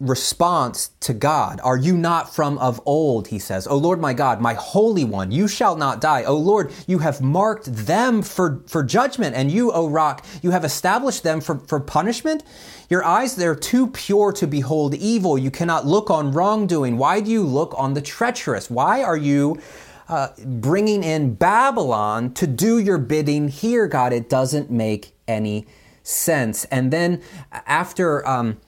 response 0.00 0.90
to 1.00 1.12
God. 1.12 1.60
Are 1.62 1.76
you 1.76 1.96
not 1.96 2.34
from 2.34 2.58
of 2.58 2.80
old? 2.86 3.28
He 3.28 3.38
says, 3.38 3.66
O 3.66 3.76
Lord 3.76 4.00
my 4.00 4.14
God, 4.14 4.40
my 4.40 4.54
Holy 4.54 5.04
One, 5.04 5.30
you 5.30 5.48
shall 5.48 5.76
not 5.76 6.00
die. 6.00 6.24
O 6.24 6.36
Lord, 6.36 6.72
you 6.86 6.98
have 6.98 7.20
marked 7.20 7.66
them 7.66 8.22
for, 8.22 8.62
for 8.66 8.82
judgment, 8.82 9.34
and 9.34 9.50
you, 9.50 9.72
O 9.72 9.88
rock, 9.88 10.24
you 10.42 10.52
have 10.52 10.64
established 10.64 11.22
them 11.22 11.40
for, 11.40 11.58
for 11.58 11.80
punishment. 11.80 12.44
Your 12.88 13.04
eyes, 13.04 13.34
they're 13.34 13.56
too 13.56 13.88
pure 13.88 14.32
to 14.32 14.46
behold 14.46 14.94
evil. 14.94 15.36
You 15.36 15.50
cannot 15.50 15.86
look 15.86 16.10
on 16.10 16.32
wrongdoing. 16.32 16.96
Why 16.96 17.20
do 17.20 17.30
you 17.30 17.42
look 17.42 17.74
on 17.76 17.94
the 17.94 18.02
treacherous? 18.02 18.70
Why 18.70 19.02
are 19.02 19.16
you 19.16 19.60
uh, 20.08 20.28
bringing 20.38 21.02
in 21.02 21.34
Babylon 21.34 22.32
to 22.34 22.46
do 22.46 22.78
your 22.78 22.98
bidding 22.98 23.48
here, 23.48 23.88
God? 23.88 24.12
It 24.12 24.28
doesn't 24.28 24.70
make 24.70 25.14
any 25.26 25.66
sense. 26.04 26.64
And 26.66 26.92
then 26.92 27.22
after. 27.66 28.26
Um, 28.28 28.58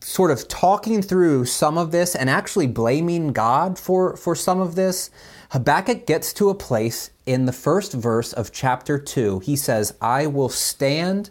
sort 0.00 0.30
of 0.30 0.48
talking 0.48 1.02
through 1.02 1.44
some 1.44 1.76
of 1.76 1.90
this 1.90 2.14
and 2.14 2.30
actually 2.30 2.66
blaming 2.66 3.32
God 3.32 3.78
for, 3.78 4.16
for 4.16 4.34
some 4.34 4.60
of 4.60 4.74
this, 4.74 5.10
Habakkuk 5.50 6.06
gets 6.06 6.32
to 6.34 6.48
a 6.50 6.54
place 6.54 7.10
in 7.26 7.46
the 7.46 7.52
first 7.52 7.92
verse 7.92 8.32
of 8.32 8.52
chapter 8.52 8.98
2. 8.98 9.40
He 9.40 9.56
says, 9.56 9.94
I 10.00 10.26
will 10.26 10.48
stand 10.48 11.30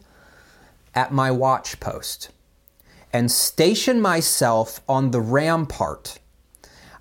at 0.95 1.11
my 1.11 1.29
watchpost 1.29 2.29
and 3.11 3.31
station 3.31 4.01
myself 4.01 4.81
on 4.87 5.11
the 5.11 5.21
rampart. 5.21 6.19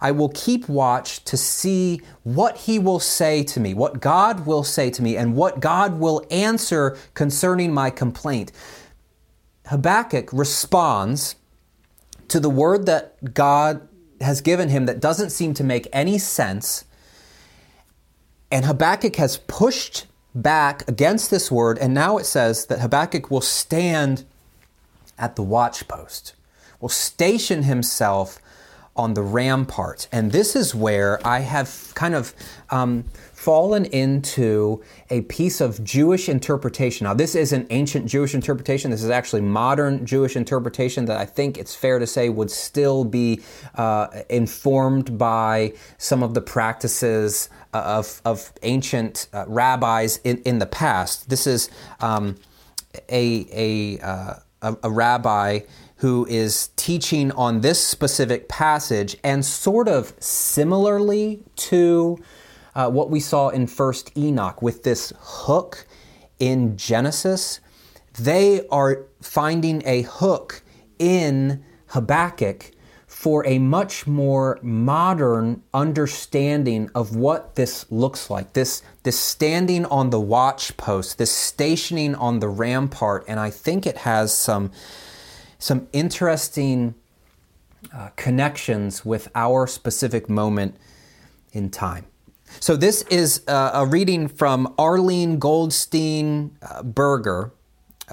I 0.00 0.10
will 0.10 0.30
keep 0.30 0.68
watch 0.68 1.22
to 1.24 1.36
see 1.36 2.02
what 2.24 2.56
he 2.56 2.78
will 2.78 2.98
say 2.98 3.44
to 3.44 3.60
me, 3.60 3.72
what 3.72 4.00
God 4.00 4.46
will 4.46 4.64
say 4.64 4.90
to 4.90 5.02
me, 5.02 5.16
and 5.16 5.36
what 5.36 5.60
God 5.60 6.00
will 6.00 6.26
answer 6.30 6.98
concerning 7.14 7.72
my 7.72 7.88
complaint. 7.88 8.50
Habakkuk 9.66 10.32
responds 10.32 11.36
to 12.32 12.40
the 12.40 12.48
word 12.48 12.86
that 12.86 13.34
God 13.34 13.86
has 14.22 14.40
given 14.40 14.70
him 14.70 14.86
that 14.86 15.00
doesn't 15.00 15.28
seem 15.28 15.52
to 15.52 15.62
make 15.62 15.86
any 15.92 16.16
sense. 16.16 16.86
And 18.50 18.64
Habakkuk 18.64 19.16
has 19.16 19.36
pushed 19.36 20.06
back 20.34 20.88
against 20.88 21.30
this 21.30 21.50
word, 21.50 21.76
and 21.76 21.92
now 21.92 22.16
it 22.16 22.24
says 22.24 22.64
that 22.66 22.80
Habakkuk 22.80 23.30
will 23.30 23.42
stand 23.42 24.24
at 25.18 25.36
the 25.36 25.42
watchpost, 25.42 26.32
will 26.80 26.88
station 26.88 27.64
himself 27.64 28.38
on 28.96 29.12
the 29.12 29.22
rampart. 29.22 30.08
And 30.10 30.32
this 30.32 30.56
is 30.56 30.74
where 30.74 31.20
I 31.26 31.40
have 31.40 31.92
kind 31.94 32.14
of 32.14 32.34
um, 32.70 33.04
fallen 33.42 33.84
into 33.86 34.80
a 35.10 35.20
piece 35.22 35.60
of 35.60 35.82
Jewish 35.82 36.28
interpretation. 36.28 37.06
Now, 37.06 37.14
this 37.14 37.34
isn't 37.34 37.66
ancient 37.70 38.06
Jewish 38.06 38.36
interpretation. 38.36 38.92
This 38.92 39.02
is 39.02 39.10
actually 39.10 39.40
modern 39.40 40.06
Jewish 40.06 40.36
interpretation 40.36 41.06
that 41.06 41.16
I 41.16 41.26
think 41.26 41.58
it's 41.58 41.74
fair 41.74 41.98
to 41.98 42.06
say 42.06 42.28
would 42.28 42.52
still 42.52 43.04
be 43.04 43.40
uh, 43.74 44.06
informed 44.30 45.18
by 45.18 45.72
some 45.98 46.22
of 46.22 46.34
the 46.34 46.40
practices 46.40 47.48
uh, 47.74 47.78
of, 47.78 48.22
of 48.24 48.52
ancient 48.62 49.26
uh, 49.32 49.44
rabbis 49.48 50.20
in, 50.22 50.40
in 50.42 50.60
the 50.60 50.66
past. 50.66 51.28
This 51.28 51.48
is 51.48 51.68
um, 51.98 52.36
a, 53.08 53.44
a, 53.50 54.06
uh, 54.06 54.34
a, 54.62 54.76
a 54.84 54.90
rabbi 54.90 55.60
who 55.96 56.26
is 56.26 56.68
teaching 56.76 57.32
on 57.32 57.60
this 57.60 57.84
specific 57.84 58.48
passage 58.48 59.16
and 59.24 59.44
sort 59.44 59.88
of 59.88 60.14
similarly 60.20 61.42
to 61.56 62.20
uh, 62.74 62.90
what 62.90 63.10
we 63.10 63.20
saw 63.20 63.48
in 63.48 63.66
first 63.66 64.16
enoch 64.16 64.62
with 64.62 64.82
this 64.82 65.12
hook 65.18 65.86
in 66.38 66.76
genesis 66.76 67.60
they 68.18 68.66
are 68.68 69.06
finding 69.20 69.82
a 69.86 70.02
hook 70.02 70.62
in 70.98 71.62
habakkuk 71.88 72.70
for 73.06 73.46
a 73.46 73.58
much 73.58 74.06
more 74.06 74.58
modern 74.62 75.62
understanding 75.72 76.90
of 76.94 77.14
what 77.14 77.54
this 77.54 77.90
looks 77.90 78.30
like 78.30 78.52
this 78.54 78.82
this 79.02 79.18
standing 79.18 79.84
on 79.86 80.10
the 80.10 80.20
watch 80.20 80.76
post 80.76 81.18
this 81.18 81.30
stationing 81.30 82.14
on 82.14 82.40
the 82.40 82.48
rampart 82.48 83.24
and 83.28 83.38
i 83.38 83.50
think 83.50 83.86
it 83.86 83.98
has 83.98 84.36
some 84.36 84.70
some 85.58 85.86
interesting 85.92 86.94
uh, 87.94 88.08
connections 88.16 89.04
with 89.04 89.28
our 89.34 89.66
specific 89.66 90.28
moment 90.28 90.76
in 91.52 91.70
time. 91.70 92.04
So, 92.60 92.76
this 92.76 93.02
is 93.02 93.42
uh, 93.48 93.70
a 93.74 93.86
reading 93.86 94.28
from 94.28 94.74
Arlene 94.78 95.38
Goldstein 95.38 96.56
uh, 96.62 96.82
Berger, 96.82 97.52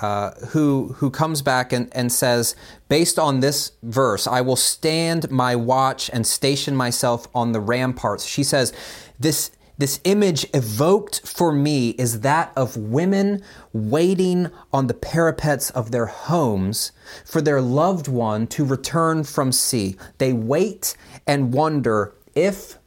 uh, 0.02 0.32
who, 0.50 0.96
who 0.98 1.10
comes 1.10 1.42
back 1.42 1.74
and, 1.74 1.90
and 1.94 2.12
says, 2.12 2.56
based 2.88 3.20
on 3.20 3.42
this 3.42 3.74
verse, 3.84 4.28
I 4.28 4.42
will 4.42 4.56
stand 4.56 5.30
my 5.30 5.56
watch 5.56 6.10
and 6.12 6.26
station 6.26 6.76
myself 6.76 7.28
on 7.36 7.52
the 7.52 7.60
ramparts. 7.60 8.26
She 8.26 8.44
says, 8.44 8.74
this 9.20 9.52
this 9.80 10.02
image 10.04 10.46
evoked 10.54 11.26
for 11.26 11.54
me 11.54 11.92
is 11.92 12.20
that 12.20 12.52
of 12.58 12.76
women 12.76 13.42
waiting 13.72 14.52
on 14.74 14.88
the 14.88 14.94
parapets 14.94 15.70
of 15.70 15.92
their 15.92 16.08
homes 16.08 16.92
for 17.24 17.40
their 17.40 17.62
loved 17.62 18.10
one 18.10 18.46
to 18.48 18.66
return 18.66 19.24
from 19.24 19.54
sea. 19.54 19.96
They 20.18 20.34
wait 20.34 20.98
and 21.26 21.54
wonder 21.54 22.14
if 22.36 22.78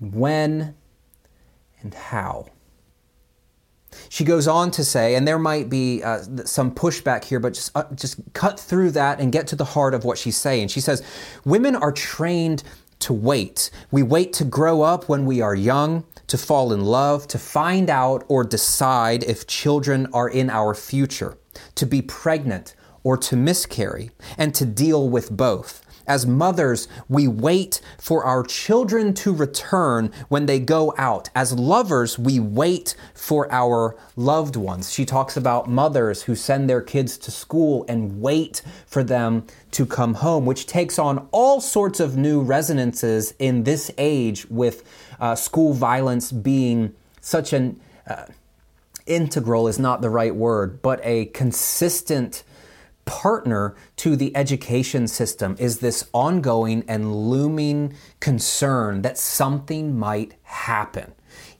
and 0.00 0.14
when 0.14 0.74
and 1.82 1.94
how. 1.94 2.46
She 4.08 4.24
goes 4.24 4.46
on 4.46 4.70
to 4.72 4.84
say, 4.84 5.14
and 5.14 5.26
there 5.26 5.38
might 5.38 5.68
be 5.68 6.02
uh, 6.02 6.22
some 6.44 6.72
pushback 6.74 7.24
here, 7.24 7.40
but 7.40 7.54
just 7.54 7.72
uh, 7.76 7.84
just 7.94 8.20
cut 8.34 8.58
through 8.58 8.92
that 8.92 9.20
and 9.20 9.32
get 9.32 9.46
to 9.48 9.56
the 9.56 9.64
heart 9.64 9.94
of 9.94 10.04
what 10.04 10.16
she's 10.16 10.36
saying. 10.36 10.68
She 10.68 10.80
says, 10.80 11.02
women 11.44 11.74
are 11.74 11.92
trained 11.92 12.62
to 13.00 13.12
wait. 13.12 13.70
We 13.90 14.02
wait 14.02 14.32
to 14.34 14.44
grow 14.44 14.82
up 14.82 15.08
when 15.08 15.26
we 15.26 15.40
are 15.40 15.54
young, 15.54 16.04
to 16.28 16.38
fall 16.38 16.72
in 16.72 16.84
love, 16.84 17.26
to 17.28 17.38
find 17.38 17.90
out 17.90 18.24
or 18.28 18.44
decide 18.44 19.24
if 19.24 19.46
children 19.46 20.06
are 20.12 20.28
in 20.28 20.50
our 20.50 20.74
future, 20.74 21.36
to 21.74 21.86
be 21.86 22.02
pregnant 22.02 22.76
or 23.02 23.16
to 23.16 23.34
miscarry, 23.34 24.10
and 24.36 24.54
to 24.54 24.66
deal 24.66 25.08
with 25.08 25.34
both. 25.34 25.84
As 26.10 26.26
mothers, 26.26 26.88
we 27.08 27.28
wait 27.28 27.80
for 27.96 28.24
our 28.24 28.42
children 28.42 29.14
to 29.14 29.32
return 29.32 30.10
when 30.28 30.46
they 30.46 30.58
go 30.58 30.92
out. 30.98 31.30
As 31.36 31.52
lovers, 31.52 32.18
we 32.18 32.40
wait 32.40 32.96
for 33.14 33.46
our 33.52 33.96
loved 34.16 34.56
ones. 34.56 34.92
She 34.92 35.04
talks 35.04 35.36
about 35.36 35.70
mothers 35.70 36.24
who 36.24 36.34
send 36.34 36.68
their 36.68 36.80
kids 36.80 37.16
to 37.18 37.30
school 37.30 37.84
and 37.88 38.20
wait 38.20 38.60
for 38.86 39.04
them 39.04 39.46
to 39.70 39.86
come 39.86 40.14
home, 40.14 40.46
which 40.46 40.66
takes 40.66 40.98
on 40.98 41.28
all 41.30 41.60
sorts 41.60 42.00
of 42.00 42.16
new 42.16 42.40
resonances 42.40 43.32
in 43.38 43.62
this 43.62 43.88
age 43.96 44.46
with 44.46 44.82
uh, 45.20 45.36
school 45.36 45.74
violence 45.74 46.32
being 46.32 46.92
such 47.20 47.52
an 47.52 47.80
uh, 48.08 48.24
integral 49.06 49.68
is 49.68 49.78
not 49.78 50.02
the 50.02 50.10
right 50.10 50.34
word, 50.34 50.82
but 50.82 51.00
a 51.04 51.26
consistent 51.26 52.42
partner 53.10 53.74
to 53.96 54.14
the 54.14 54.34
education 54.36 55.08
system 55.08 55.56
is 55.58 55.80
this 55.80 56.08
ongoing 56.14 56.84
and 56.86 57.12
looming 57.12 57.92
concern 58.20 59.02
that 59.02 59.18
something 59.18 59.98
might 59.98 60.34
happen. 60.44 61.12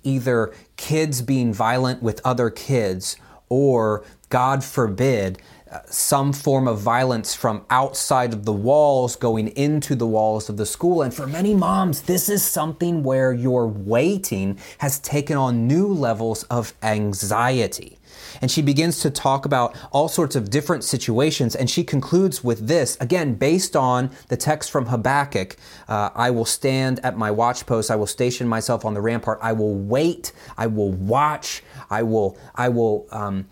Either 0.04 0.54
kids 0.76 1.22
being 1.22 1.52
violent 1.52 2.04
with 2.04 2.20
other 2.24 2.50
kids, 2.50 3.16
or 3.48 4.04
God 4.28 4.62
forbid, 4.62 5.42
uh, 5.72 5.80
some 5.86 6.32
form 6.32 6.68
of 6.68 6.78
violence 6.78 7.34
from 7.34 7.64
outside 7.68 8.32
of 8.32 8.44
the 8.44 8.52
walls 8.52 9.16
going 9.16 9.48
into 9.48 9.96
the 9.96 10.06
walls 10.06 10.48
of 10.48 10.56
the 10.56 10.66
school. 10.66 11.02
And 11.02 11.12
for 11.12 11.26
many 11.26 11.52
moms, 11.52 12.02
this 12.02 12.28
is 12.28 12.44
something 12.44 13.02
where 13.02 13.32
your 13.32 13.66
waiting 13.66 14.56
has 14.78 15.00
taken 15.00 15.36
on 15.36 15.66
new 15.66 15.88
levels 15.88 16.44
of 16.44 16.74
anxiety. 16.80 17.98
And 18.40 18.50
she 18.50 18.62
begins 18.62 19.00
to 19.00 19.10
talk 19.10 19.44
about 19.44 19.76
all 19.90 20.08
sorts 20.08 20.36
of 20.36 20.50
different 20.50 20.84
situations. 20.84 21.54
And 21.54 21.68
she 21.68 21.84
concludes 21.84 22.42
with 22.42 22.66
this 22.66 22.96
again, 23.00 23.34
based 23.34 23.76
on 23.76 24.10
the 24.28 24.36
text 24.36 24.70
from 24.70 24.86
Habakkuk 24.86 25.56
uh, 25.88 26.10
I 26.14 26.30
will 26.30 26.44
stand 26.44 27.00
at 27.00 27.16
my 27.16 27.30
watchpost, 27.30 27.90
I 27.90 27.96
will 27.96 28.06
station 28.06 28.48
myself 28.48 28.84
on 28.84 28.94
the 28.94 29.00
rampart, 29.00 29.38
I 29.42 29.52
will 29.52 29.74
wait, 29.74 30.32
I 30.56 30.66
will 30.66 30.90
watch, 30.90 31.62
I 31.90 32.02
will, 32.02 32.38
I 32.54 32.68
will, 32.68 33.06
um, 33.10 33.46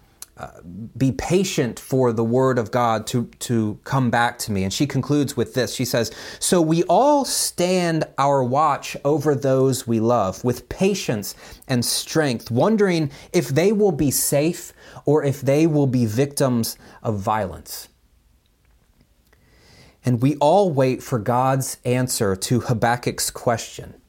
be 0.97 1.13
patient 1.13 1.81
for 1.81 2.13
the 2.13 2.25
word 2.25 2.59
of 2.59 2.71
God 2.71 3.07
to, 3.09 3.27
to 3.41 3.79
come 3.85 4.11
back 4.11 4.39
to 4.39 4.53
me. 4.53 4.63
And 4.63 4.73
she 4.73 4.87
concludes 4.87 5.37
with 5.37 5.55
this. 5.55 5.75
She 5.75 5.85
says, 5.85 6.13
So 6.39 6.61
we 6.61 6.85
all 6.85 7.25
stand 7.25 8.05
our 8.19 8.45
watch 8.45 8.97
over 9.05 9.35
those 9.35 9.87
we 9.87 9.99
love 9.99 10.43
with 10.45 10.69
patience 10.69 11.35
and 11.67 11.85
strength, 11.85 12.51
wondering 12.51 13.11
if 13.33 13.49
they 13.49 13.73
will 13.73 13.93
be 13.93 14.11
safe 14.11 14.73
or 15.05 15.25
if 15.25 15.41
they 15.41 15.67
will 15.67 15.87
be 15.87 16.07
victims 16.07 16.77
of 17.03 17.19
violence. 17.19 17.89
And 20.05 20.23
we 20.23 20.37
all 20.37 20.73
wait 20.73 21.03
for 21.03 21.19
God's 21.19 21.79
answer 21.85 22.37
to 22.37 22.61
Habakkuk's 22.61 23.31
question, 23.31 24.01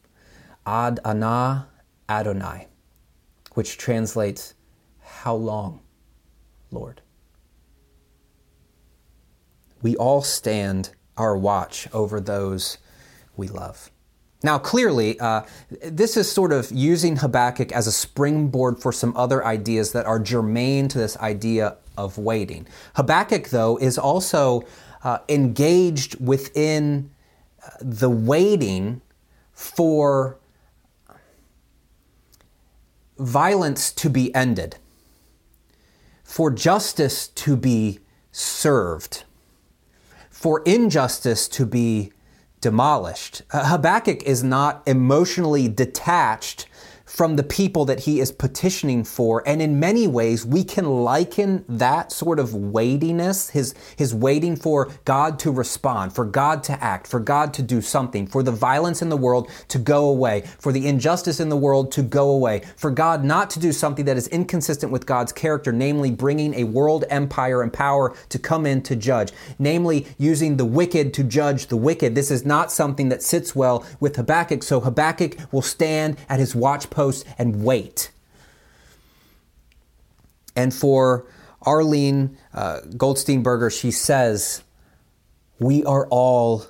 Ad 0.66 1.00
Ana 1.04 1.68
Adonai, 2.08 2.68
which 3.54 3.78
translates, 3.78 4.54
How 5.02 5.34
long? 5.34 5.82
Lord. 6.72 7.02
We 9.82 9.96
all 9.96 10.22
stand 10.22 10.92
our 11.18 11.38
watch 11.38 11.88
over 11.94 12.20
those 12.20 12.78
we 13.36 13.48
love. 13.48 13.92
Now, 14.42 14.58
clearly, 14.58 15.20
uh, 15.20 15.42
this 15.82 16.16
is 16.16 16.32
sort 16.32 16.54
of 16.54 16.72
using 16.72 17.18
Habakkuk 17.18 17.74
as 17.74 17.88
a 17.88 17.92
springboard 17.92 18.80
for 18.80 18.94
some 18.94 19.16
other 19.18 19.46
ideas 19.46 19.92
that 19.92 20.06
are 20.06 20.20
germane 20.20 20.88
to 20.90 20.98
this 20.98 21.18
idea 21.18 21.76
of 21.98 22.18
waiting. 22.18 22.66
Habakkuk, 22.96 23.50
though, 23.50 23.78
is 23.78 23.98
also 23.98 24.64
uh, 25.04 25.20
engaged 25.28 26.26
within 26.26 27.12
uh, 27.66 27.70
the 27.82 28.10
waiting 28.10 29.02
for 29.52 30.40
violence 33.18 33.92
to 33.92 34.10
be 34.10 34.34
ended 34.34 34.78
for 36.30 36.52
justice 36.52 37.28
to 37.28 37.58
be 37.58 38.00
served, 38.32 39.24
for 40.30 40.62
injustice 40.62 41.48
to 41.48 41.66
be 41.66 42.14
demolished. 42.62 43.42
Habakkuk 43.50 44.22
is 44.22 44.44
not 44.44 44.84
emotionally 44.86 45.68
detached 45.68 46.68
from 47.10 47.36
the 47.36 47.44
people 47.44 47.86
that 47.86 48.02
he 48.02 48.20
is 48.20 48.32
petitioning 48.32 49.04
for. 49.04 49.42
And 49.48 49.64
in 49.64 49.80
many 49.80 50.08
ways, 50.08 50.46
we 50.46 50.64
can 50.64 50.86
liken 50.86 51.66
that 51.68 52.12
sort 52.12 52.40
of 52.40 52.54
weightiness, 52.54 53.50
his, 53.50 53.74
his 53.98 54.14
waiting 54.14 54.56
for 54.56 54.92
God 55.06 55.40
to 55.40 55.52
respond, 55.52 56.14
for 56.14 56.24
God 56.24 56.64
to 56.66 56.84
act, 56.84 57.08
for 57.08 57.20
God 57.20 57.52
to 57.56 57.64
do 57.64 57.82
something, 57.82 58.28
for 58.28 58.44
the 58.44 58.52
violence 58.52 59.02
in 59.02 59.10
the 59.10 59.18
world 59.18 59.50
to 59.70 59.80
go 59.80 60.08
away, 60.08 60.44
for 60.60 60.72
the 60.72 60.86
injustice 60.86 61.40
in 61.40 61.50
the 61.50 61.58
world 61.58 61.92
to 61.94 62.04
go 62.04 62.30
away, 62.30 62.62
for 62.78 62.92
God 62.92 63.24
not 63.24 63.50
to 63.50 63.60
do 63.60 63.72
something 63.72 64.06
that 64.06 64.16
is 64.16 64.28
inconsistent 64.28 64.92
with 64.92 65.08
God's 65.08 65.32
character, 65.32 65.72
namely 65.72 66.12
bringing 66.12 66.54
a 66.54 66.64
world 66.64 67.06
empire 67.10 67.64
and 67.64 67.74
power 67.74 68.16
to 68.30 68.38
come 68.38 68.68
in 68.68 68.84
to 68.84 68.96
judge, 68.96 69.32
namely 69.58 70.06
using 70.20 70.58
the 70.58 70.66
wicked 70.66 71.12
to 71.16 71.24
judge 71.24 71.68
the 71.68 71.78
wicked. 71.78 72.14
This 72.14 72.30
is 72.30 72.46
not 72.46 72.72
something 72.72 73.10
that 73.10 73.24
sits 73.24 73.56
well 73.56 73.84
with 74.00 74.16
Habakkuk. 74.16 74.62
So 74.62 74.80
Habakkuk 74.80 75.38
will 75.52 75.64
stand 75.64 76.18
at 76.30 76.40
his 76.40 76.54
watch 76.54 76.88
post 77.00 77.26
and 77.38 77.64
wait. 77.64 78.12
And 80.54 80.74
for 80.74 81.26
Arlene 81.62 82.38
uh, 82.54 82.82
Goldsteinberger, 82.90 83.72
she 83.72 83.90
says, 83.90 84.64
We 85.60 85.82
are 85.86 86.08
all 86.08 86.66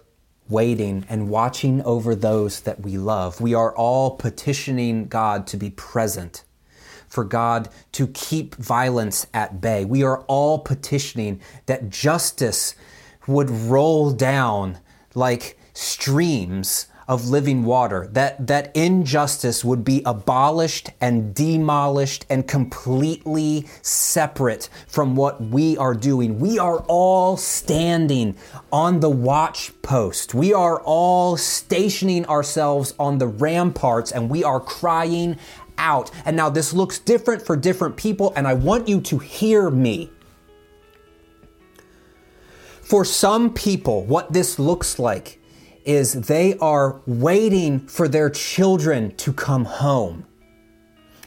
waiting 0.47 1.03
and 1.09 1.29
watching 1.29 1.81
over 1.81 2.13
those 2.13 2.61
that 2.61 2.79
we 2.81 2.95
love. 2.95 3.41
We 3.41 3.55
are 3.55 3.75
all 3.75 4.17
petitioning 4.17 5.07
God 5.07 5.47
to 5.47 5.57
be 5.57 5.71
present, 5.71 6.43
for 7.07 7.23
God 7.23 7.67
to 7.93 8.05
keep 8.09 8.53
violence 8.53 9.25
at 9.33 9.59
bay. 9.59 9.83
We 9.83 10.03
are 10.03 10.19
all 10.27 10.59
petitioning 10.59 11.41
that 11.65 11.89
justice 11.89 12.75
would 13.25 13.49
roll 13.49 14.11
down 14.11 14.77
like 15.15 15.57
streams 15.73 16.85
of 17.09 17.27
living 17.27 17.63
water, 17.63 18.07
that, 18.11 18.45
that 18.45 18.73
injustice 18.75 19.65
would 19.65 19.83
be 19.83 20.03
abolished 20.05 20.91
and 21.01 21.33
demolished 21.33 22.23
and 22.29 22.47
completely 22.47 23.67
separate 23.81 24.69
from 24.87 25.15
what 25.15 25.41
we 25.41 25.75
are 25.75 25.95
doing. 25.95 26.39
We 26.39 26.59
are 26.59 26.85
all 26.87 27.35
standing 27.35 28.37
on 28.71 28.99
the 28.99 29.09
watch 29.09 29.71
post. 29.81 30.35
We 30.35 30.53
are 30.53 30.79
all 30.81 31.35
stationing 31.35 32.27
ourselves 32.27 32.93
on 32.99 33.17
the 33.17 33.27
ramparts 33.27 34.11
and 34.11 34.29
we 34.29 34.43
are 34.43 34.59
crying 34.59 35.35
out. 35.79 36.11
And 36.25 36.37
now 36.37 36.51
this 36.51 36.73
looks 36.73 36.99
different 36.99 37.41
for 37.41 37.55
different 37.55 37.97
people, 37.97 38.33
and 38.35 38.47
I 38.47 38.53
want 38.53 38.87
you 38.87 39.01
to 39.01 39.17
hear 39.17 39.71
me. 39.71 40.11
For 42.81 43.03
some 43.03 43.53
people, 43.53 44.03
what 44.03 44.33
this 44.33 44.59
looks 44.59 44.99
like 44.99 45.38
is 45.85 46.13
they 46.13 46.57
are 46.57 47.01
waiting 47.05 47.87
for 47.87 48.07
their 48.07 48.29
children 48.29 49.15
to 49.17 49.33
come 49.33 49.65
home. 49.65 50.25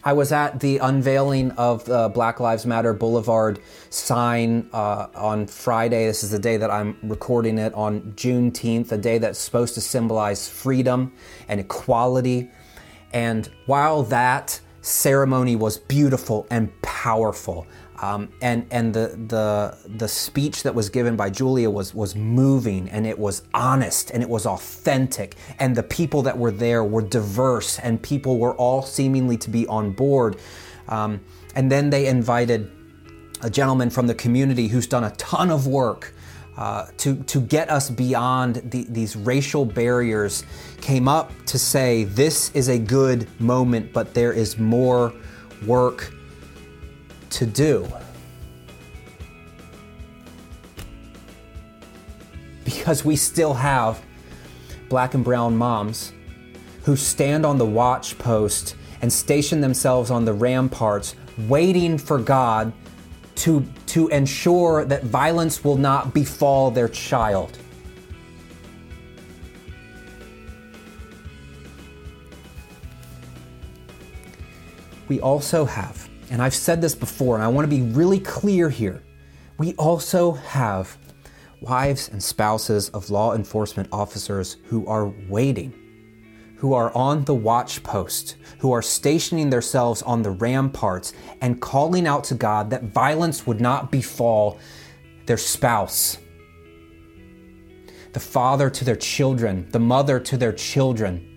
I 0.04 0.14
was 0.14 0.32
at 0.32 0.58
the 0.58 0.78
unveiling 0.78 1.52
of 1.52 1.84
the 1.84 2.08
Black 2.08 2.40
Lives 2.40 2.66
Matter 2.66 2.92
Boulevard 2.92 3.60
sign 3.88 4.68
uh, 4.72 5.06
on 5.14 5.46
Friday. 5.46 6.06
This 6.06 6.24
is 6.24 6.32
the 6.32 6.40
day 6.40 6.56
that 6.56 6.72
I'm 6.72 6.96
recording 7.04 7.56
it 7.56 7.72
on 7.74 8.12
Juneteenth, 8.16 8.90
a 8.90 8.98
day 8.98 9.18
that's 9.18 9.38
supposed 9.38 9.74
to 9.74 9.80
symbolize 9.80 10.48
freedom 10.48 11.12
and 11.46 11.60
equality. 11.60 12.50
And 13.12 13.48
while 13.66 14.02
that 14.04 14.60
ceremony 14.80 15.54
was 15.54 15.78
beautiful 15.78 16.48
and 16.50 16.72
powerful, 16.82 17.68
um, 18.02 18.28
and 18.42 18.66
and 18.70 18.92
the 18.92 19.16
the 19.28 19.78
the 19.96 20.08
speech 20.08 20.64
that 20.64 20.74
was 20.74 20.90
given 20.90 21.16
by 21.16 21.30
Julia 21.30 21.70
was 21.70 21.94
was 21.94 22.16
moving 22.16 22.90
and 22.90 23.06
it 23.06 23.18
was 23.18 23.42
honest 23.54 24.10
and 24.10 24.22
it 24.22 24.28
was 24.28 24.44
authentic 24.44 25.36
and 25.60 25.76
the 25.76 25.84
people 25.84 26.22
that 26.22 26.36
were 26.36 26.50
there 26.50 26.82
were 26.82 27.02
diverse 27.02 27.78
and 27.78 28.02
people 28.02 28.38
were 28.38 28.54
all 28.56 28.82
seemingly 28.82 29.36
to 29.38 29.48
be 29.48 29.66
on 29.68 29.92
board. 29.92 30.36
Um, 30.88 31.20
and 31.54 31.70
then 31.70 31.90
they 31.90 32.08
invited 32.08 32.70
a 33.40 33.48
gentleman 33.48 33.88
from 33.88 34.08
the 34.08 34.14
community 34.14 34.66
who's 34.68 34.86
done 34.86 35.04
a 35.04 35.10
ton 35.12 35.50
of 35.50 35.66
work 35.66 36.12
uh, 36.56 36.86
to, 36.98 37.16
to 37.24 37.40
get 37.40 37.70
us 37.70 37.88
beyond 37.88 38.56
the, 38.56 38.84
these 38.88 39.16
racial 39.16 39.64
barriers, 39.64 40.44
came 40.80 41.08
up 41.08 41.32
to 41.46 41.58
say, 41.58 42.04
This 42.04 42.50
is 42.54 42.68
a 42.68 42.78
good 42.78 43.26
moment, 43.40 43.92
but 43.92 44.12
there 44.12 44.32
is 44.32 44.58
more 44.58 45.14
work 45.66 46.12
to 47.33 47.47
do. 47.47 47.88
Because 52.64 53.05
we 53.05 53.16
still 53.16 53.55
have 53.55 54.03
black 54.88 55.14
and 55.14 55.25
brown 55.25 55.57
moms 55.57 56.12
who 56.85 56.97
stand 56.97 57.47
on 57.47 57.59
the 57.59 57.64
watch 57.64 58.18
post 58.18 58.77
and 59.01 59.12
station 59.12 59.61
themselves 59.61 60.11
on 60.11 60.25
the 60.25 60.33
ramparts, 60.33 61.16
waiting 61.49 61.99
for 61.99 62.18
God 62.18 62.73
to, 63.37 63.64
to 63.87 64.09
ensure 64.09 64.85
that 64.85 65.05
violence 65.05 65.64
will 65.64 65.77
not 65.77 66.14
befall 66.14 66.71
their 66.71 66.88
child. 66.88 67.59
We 75.09 75.21
also 75.21 75.64
have 75.64 76.01
and 76.33 76.40
I've 76.40 76.55
said 76.55 76.81
this 76.81 76.95
before, 76.95 77.35
and 77.35 77.45
I 77.45 77.49
want 77.49 77.71
to 77.71 77.77
be 77.77 77.83
really 77.83 78.18
clear 78.18 78.71
here. 78.71 79.03
We 79.59 79.75
also 79.75 80.33
have 80.33 80.97
wives 81.61 82.09
and 82.09 82.23
spouses 82.23 82.88
of 82.88 83.11
law 83.11 83.35
enforcement 83.35 83.90
officers 83.92 84.57
who 84.64 84.87
are 84.87 85.12
waiting, 85.29 85.75
who 86.57 86.73
are 86.73 86.90
on 86.97 87.27
the 87.27 87.35
watch 87.35 87.83
post, 87.83 88.37
who 88.61 88.73
are 88.73 88.81
stationing 88.81 89.51
themselves 89.51 90.01
on 90.01 90.23
the 90.23 90.31
ramparts 90.31 91.12
and 91.42 91.61
calling 91.61 92.07
out 92.07 92.25
to 92.25 92.35
God 92.35 92.71
that 92.71 92.85
violence 92.85 93.47
would 93.47 93.61
not 93.61 93.92
befall 93.92 94.59
their 95.27 95.37
spouse, 95.37 96.16
the 98.14 98.21
father 98.21 98.71
to 98.71 98.87
their 98.87 98.97
children, 98.97 99.68
the 99.71 99.79
mother 99.79 100.18
to 100.18 100.38
their 100.38 100.55
children 100.55 101.29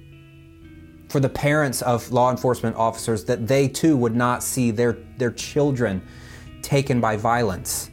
for 1.16 1.22
the 1.22 1.30
parents 1.30 1.82
of 1.82 2.12
law 2.12 2.30
enforcement 2.30 2.76
officers 2.76 3.24
that 3.24 3.48
they 3.48 3.70
too 3.70 3.96
would 3.96 4.14
not 4.14 4.44
see 4.44 4.70
their, 4.70 4.98
their 5.16 5.32
children 5.32 6.06
taken 6.62 7.00
by 7.00 7.16
violence. 7.16 7.90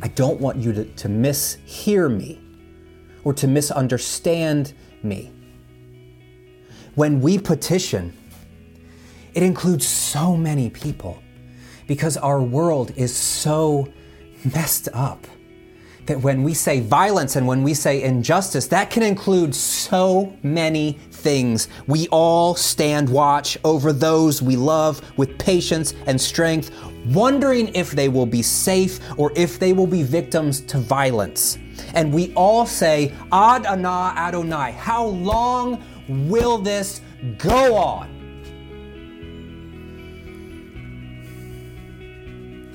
I 0.00 0.06
don't 0.06 0.40
want 0.40 0.58
you 0.58 0.72
to, 0.74 0.84
to 0.84 1.08
mishear 1.08 2.08
me 2.08 2.40
or 3.24 3.34
to 3.34 3.48
misunderstand 3.48 4.74
me. 5.02 5.32
When 6.94 7.20
we 7.20 7.36
petition, 7.36 8.16
it 9.34 9.42
includes 9.42 9.88
so 9.88 10.36
many 10.36 10.70
people 10.70 11.20
because 11.88 12.16
our 12.16 12.40
world 12.40 12.92
is 12.94 13.12
so 13.12 13.92
messed 14.54 14.88
up 14.92 15.26
that 16.06 16.20
when 16.20 16.42
we 16.42 16.54
say 16.54 16.80
violence 16.80 17.36
and 17.36 17.46
when 17.46 17.62
we 17.62 17.74
say 17.74 18.02
injustice, 18.02 18.66
that 18.68 18.90
can 18.90 19.02
include 19.02 19.54
so 19.54 20.32
many 20.42 20.92
things. 21.10 21.68
We 21.86 22.08
all 22.08 22.54
stand 22.54 23.08
watch 23.08 23.58
over 23.64 23.92
those 23.92 24.40
we 24.40 24.56
love 24.56 25.02
with 25.18 25.36
patience 25.38 25.94
and 26.06 26.20
strength, 26.20 26.70
wondering 27.06 27.74
if 27.74 27.90
they 27.90 28.08
will 28.08 28.26
be 28.26 28.42
safe 28.42 29.00
or 29.18 29.32
if 29.36 29.58
they 29.58 29.72
will 29.72 29.86
be 29.86 30.02
victims 30.02 30.60
to 30.62 30.78
violence. 30.78 31.58
And 31.94 32.12
we 32.12 32.32
all 32.34 32.66
say, 32.66 33.12
Ad 33.32 33.66
Anah 33.66 34.14
Adonai, 34.16 34.72
how 34.72 35.04
long 35.04 35.82
will 36.08 36.58
this 36.58 37.00
go 37.38 37.74
on? 37.74 38.12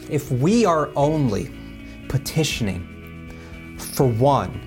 If 0.09 0.29
we 0.29 0.65
are 0.65 0.89
only 0.97 1.49
petitioning 2.09 2.90
for 3.91 4.07
one, 4.07 4.59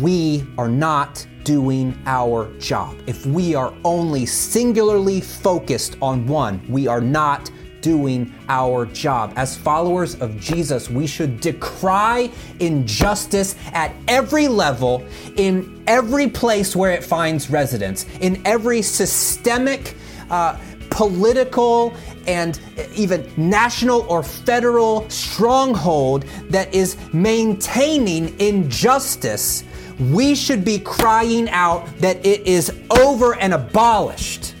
we 0.00 0.46
are 0.56 0.68
not 0.68 1.26
doing 1.44 1.98
our 2.06 2.52
job. 2.58 2.96
If 3.06 3.24
we 3.26 3.54
are 3.54 3.72
only 3.84 4.26
singularly 4.26 5.20
focused 5.20 5.96
on 6.02 6.26
one, 6.26 6.64
we 6.68 6.86
are 6.86 7.00
not 7.00 7.50
doing 7.80 8.34
our 8.48 8.86
job. 8.86 9.32
As 9.36 9.56
followers 9.56 10.20
of 10.20 10.38
Jesus, 10.38 10.90
we 10.90 11.06
should 11.06 11.40
decry 11.40 12.30
injustice 12.60 13.54
at 13.72 13.94
every 14.08 14.48
level, 14.48 15.06
in 15.36 15.82
every 15.86 16.28
place 16.28 16.74
where 16.74 16.92
it 16.92 17.04
finds 17.04 17.50
residence, 17.50 18.06
in 18.20 18.42
every 18.44 18.82
systemic, 18.82 19.96
uh, 20.30 20.58
political, 20.98 21.94
and 22.26 22.58
even 22.92 23.32
national 23.36 24.00
or 24.08 24.24
federal 24.24 25.08
stronghold 25.08 26.24
that 26.50 26.74
is 26.74 26.96
maintaining 27.12 28.36
injustice, 28.40 29.62
we 30.10 30.34
should 30.34 30.64
be 30.64 30.76
crying 30.80 31.48
out 31.50 31.86
that 31.98 32.16
it 32.26 32.44
is 32.48 32.76
over 32.90 33.36
and 33.36 33.54
abolished. 33.54 34.56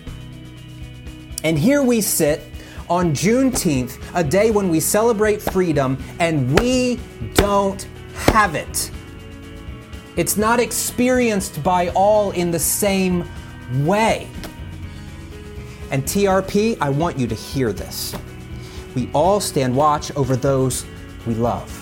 And 1.42 1.58
here 1.58 1.82
we 1.82 2.00
sit 2.00 2.40
on 2.88 3.12
Juneteenth, 3.14 3.98
a 4.14 4.22
day 4.22 4.52
when 4.52 4.68
we 4.68 4.78
celebrate 4.78 5.42
freedom, 5.42 5.98
and 6.20 6.56
we 6.60 7.00
don't 7.34 7.82
have 8.14 8.54
it. 8.54 8.92
It's 10.14 10.36
not 10.36 10.60
experienced 10.60 11.64
by 11.64 11.88
all 11.96 12.30
in 12.30 12.52
the 12.52 12.60
same 12.60 13.28
way. 13.84 14.28
And 15.90 16.04
TRP, 16.04 16.76
I 16.80 16.90
want 16.90 17.18
you 17.18 17.26
to 17.26 17.34
hear 17.34 17.72
this. 17.72 18.14
We 18.94 19.10
all 19.12 19.40
stand 19.40 19.74
watch 19.74 20.14
over 20.16 20.36
those 20.36 20.84
we 21.26 21.34
love. 21.34 21.74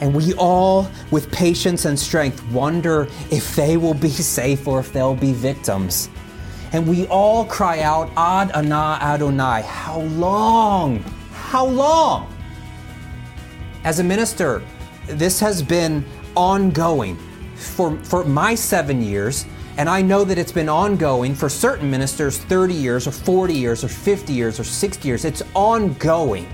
And 0.00 0.14
we 0.14 0.34
all, 0.34 0.90
with 1.10 1.30
patience 1.30 1.84
and 1.84 1.98
strength, 1.98 2.44
wonder 2.50 3.08
if 3.30 3.54
they 3.56 3.76
will 3.76 3.94
be 3.94 4.08
safe 4.38 4.66
or 4.66 4.80
if 4.80 4.92
they'll 4.92 5.14
be 5.14 5.32
victims. 5.32 6.08
And 6.72 6.86
we 6.86 7.06
all 7.06 7.44
cry 7.44 7.80
out, 7.80 8.10
Ad 8.16 8.50
Anah 8.52 8.98
Adonai, 9.00 9.62
how 9.62 10.00
long? 10.00 10.98
How 11.32 11.66
long? 11.66 12.34
As 13.84 14.00
a 14.00 14.04
minister, 14.04 14.62
this 15.06 15.38
has 15.40 15.62
been 15.62 16.04
ongoing. 16.36 17.16
For, 17.54 17.96
for 17.98 18.24
my 18.24 18.56
seven 18.56 19.00
years, 19.00 19.46
and 19.76 19.88
I 19.88 20.02
know 20.02 20.22
that 20.24 20.38
it's 20.38 20.52
been 20.52 20.68
ongoing 20.68 21.34
for 21.34 21.48
certain 21.48 21.90
ministers 21.90 22.38
30 22.38 22.74
years 22.74 23.06
or 23.08 23.10
40 23.10 23.54
years 23.54 23.82
or 23.82 23.88
50 23.88 24.32
years 24.32 24.60
or 24.60 24.64
60 24.64 25.08
years. 25.08 25.24
It's 25.24 25.42
ongoing. 25.54 26.46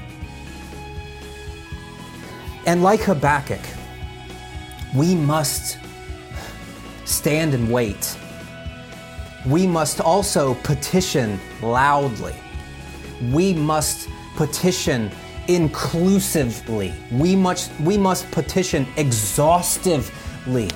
And 2.66 2.82
like 2.82 3.00
Habakkuk, 3.00 3.60
we 4.94 5.14
must 5.14 5.78
stand 7.04 7.52
and 7.52 7.70
wait. 7.70 8.16
We 9.46 9.66
must 9.66 10.00
also 10.00 10.54
petition 10.54 11.38
loudly. 11.62 12.34
We 13.30 13.52
must 13.52 14.08
petition 14.36 15.10
inclusively. 15.48 16.94
We 17.10 17.36
must, 17.36 17.70
we 17.80 17.98
must 17.98 18.30
petition 18.30 18.86
exhaustively 18.96 20.70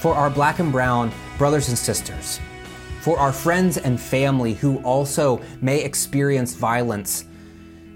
for 0.00 0.14
our 0.14 0.30
black 0.30 0.60
and 0.60 0.70
brown 0.70 1.12
brothers 1.40 1.70
and 1.70 1.78
sisters, 1.78 2.38
for 3.00 3.18
our 3.18 3.32
friends 3.32 3.78
and 3.78 3.98
family 3.98 4.52
who 4.52 4.76
also 4.82 5.40
may 5.62 5.82
experience 5.82 6.54
violence 6.54 7.24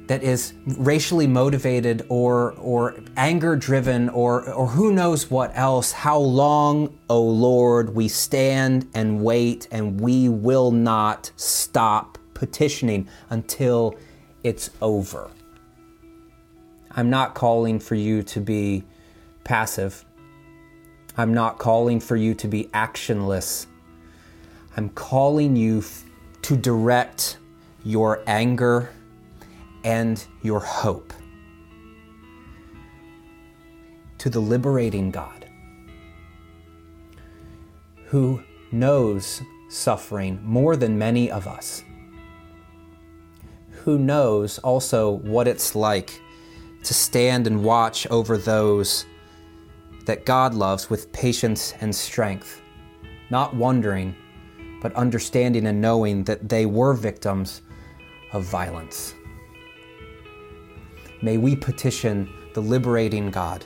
that 0.07 0.22
is 0.22 0.54
racially 0.78 1.26
motivated 1.26 2.07
or, 2.09 2.52
or 2.52 2.94
anger 3.18 3.54
driven 3.54 4.09
or, 4.09 4.50
or 4.50 4.66
who 4.66 4.94
knows 4.94 5.30
what 5.30 5.50
else, 5.54 5.92
how 5.92 6.18
long, 6.18 6.87
O 7.11 7.16
oh 7.16 7.22
Lord, 7.22 7.94
we 7.94 8.09
stand 8.09 8.88
and 8.94 9.22
wait 9.22 9.68
and 9.70 10.00
we 10.00 10.30
will 10.30 10.70
not 10.70 11.30
stop 11.37 12.16
petitioning 12.33 13.07
until 13.28 13.94
it's 14.42 14.70
over. 14.80 15.30
I'm 16.92 17.11
not 17.11 17.35
calling 17.35 17.78
for 17.78 17.94
you 17.94 18.22
to 18.22 18.40
be 18.40 18.85
passive. 19.44 20.02
I'm 21.16 21.33
not 21.33 21.59
calling 21.59 22.00
for 22.00 22.16
you 22.16 22.35
to 22.35 22.48
be 22.48 22.64
actionless. 22.74 23.66
I'm 24.77 24.88
calling 24.90 25.55
you 25.55 25.79
f- 25.79 26.05
to 26.42 26.57
direct 26.57 27.38
your 27.85 28.22
anger 28.27 28.90
and 29.85 30.24
your 30.42 30.61
hope 30.61 31.12
to 34.18 34.31
the 34.31 34.40
liberating 34.40 35.11
God 35.11 35.44
who 38.07 38.42
knows 38.72 39.42
suffering 39.68 40.40
more 40.42 40.77
than 40.77 40.96
many 40.96 41.31
of 41.31 41.46
us, 41.46 41.85
who 43.70 43.98
knows 43.98 44.59
also 44.61 45.11
what 45.11 45.48
it's 45.48 45.74
like 45.74 46.20
to 46.85 46.94
stand 46.94 47.46
and 47.46 47.64
watch 47.64 48.07
over 48.09 48.38
those 48.38 49.05
that 50.06 50.26
God 50.26 50.54
loves 50.54 50.90
with 50.90 51.12
patience 51.12 51.74
and 51.80 51.94
strength, 51.94 52.62
not 53.30 53.54
wondering, 53.54 54.14
but 54.80 54.94
understanding 54.94 55.66
and 55.66 55.80
knowing 55.80 56.24
that 56.24 56.48
they 56.48 56.66
were 56.66 56.94
victims 56.94 57.62
of 58.32 58.44
violence. 58.44 59.14
May 61.22 61.38
we 61.38 61.56
petition 61.56 62.28
the 62.52 62.60
liberating 62.60 63.30
God. 63.30 63.64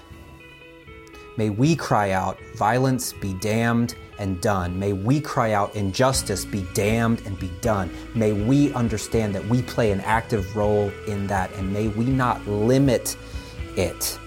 May 1.37 1.51
we 1.51 1.74
cry 1.74 2.12
out, 2.12 2.38
violence 2.57 3.12
be 3.12 3.35
damned 3.35 3.94
and 4.18 4.40
done. 4.40 4.79
May 4.79 4.92
we 4.92 5.20
cry 5.20 5.53
out, 5.53 5.74
injustice 5.74 6.44
be 6.44 6.66
damned 6.74 7.22
and 7.27 7.38
be 7.38 7.51
done. 7.61 7.90
May 8.14 8.33
we 8.33 8.72
understand 8.74 9.35
that 9.35 9.44
we 9.46 9.62
play 9.62 9.92
an 9.92 10.01
active 10.01 10.57
role 10.57 10.90
in 11.07 11.27
that, 11.29 11.53
and 11.55 11.72
may 11.72 11.88
we 11.88 12.05
not 12.07 12.46
limit 12.46 13.16
it 13.77 14.18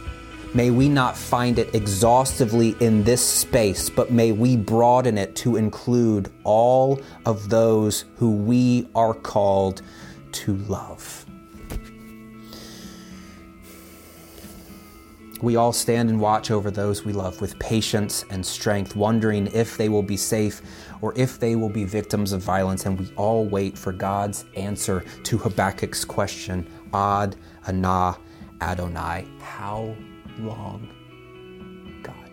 May 0.53 0.69
we 0.69 0.89
not 0.89 1.15
find 1.15 1.57
it 1.57 1.73
exhaustively 1.73 2.75
in 2.81 3.05
this 3.05 3.25
space, 3.25 3.89
but 3.89 4.11
may 4.11 4.33
we 4.33 4.57
broaden 4.57 5.17
it 5.17 5.33
to 5.37 5.55
include 5.55 6.29
all 6.43 6.99
of 7.25 7.47
those 7.47 8.03
who 8.17 8.31
we 8.35 8.89
are 8.93 9.13
called 9.13 9.81
to 10.33 10.57
love. 10.57 11.25
We 15.41 15.55
all 15.55 15.71
stand 15.71 16.09
and 16.09 16.19
watch 16.19 16.51
over 16.51 16.69
those 16.69 17.05
we 17.05 17.13
love 17.13 17.39
with 17.39 17.57
patience 17.57 18.25
and 18.29 18.45
strength, 18.45 18.93
wondering 18.93 19.47
if 19.53 19.77
they 19.77 19.87
will 19.87 20.03
be 20.03 20.17
safe 20.17 20.61
or 20.99 21.13
if 21.15 21.39
they 21.39 21.55
will 21.55 21.69
be 21.69 21.85
victims 21.85 22.33
of 22.33 22.41
violence, 22.41 22.85
and 22.85 22.99
we 22.99 23.09
all 23.15 23.45
wait 23.45 23.77
for 23.77 23.93
God's 23.93 24.43
answer 24.57 25.05
to 25.23 25.37
Habakkuk's 25.37 26.03
question 26.03 26.67
Ad 26.93 27.37
Anah 27.65 28.17
Adonai. 28.59 29.25
How 29.39 29.95
long 30.39 30.89
God. 32.03 32.31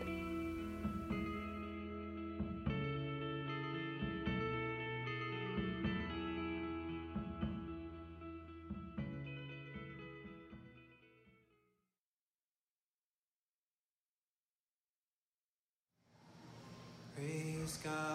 Praise 17.16 17.78
God. 17.84 18.07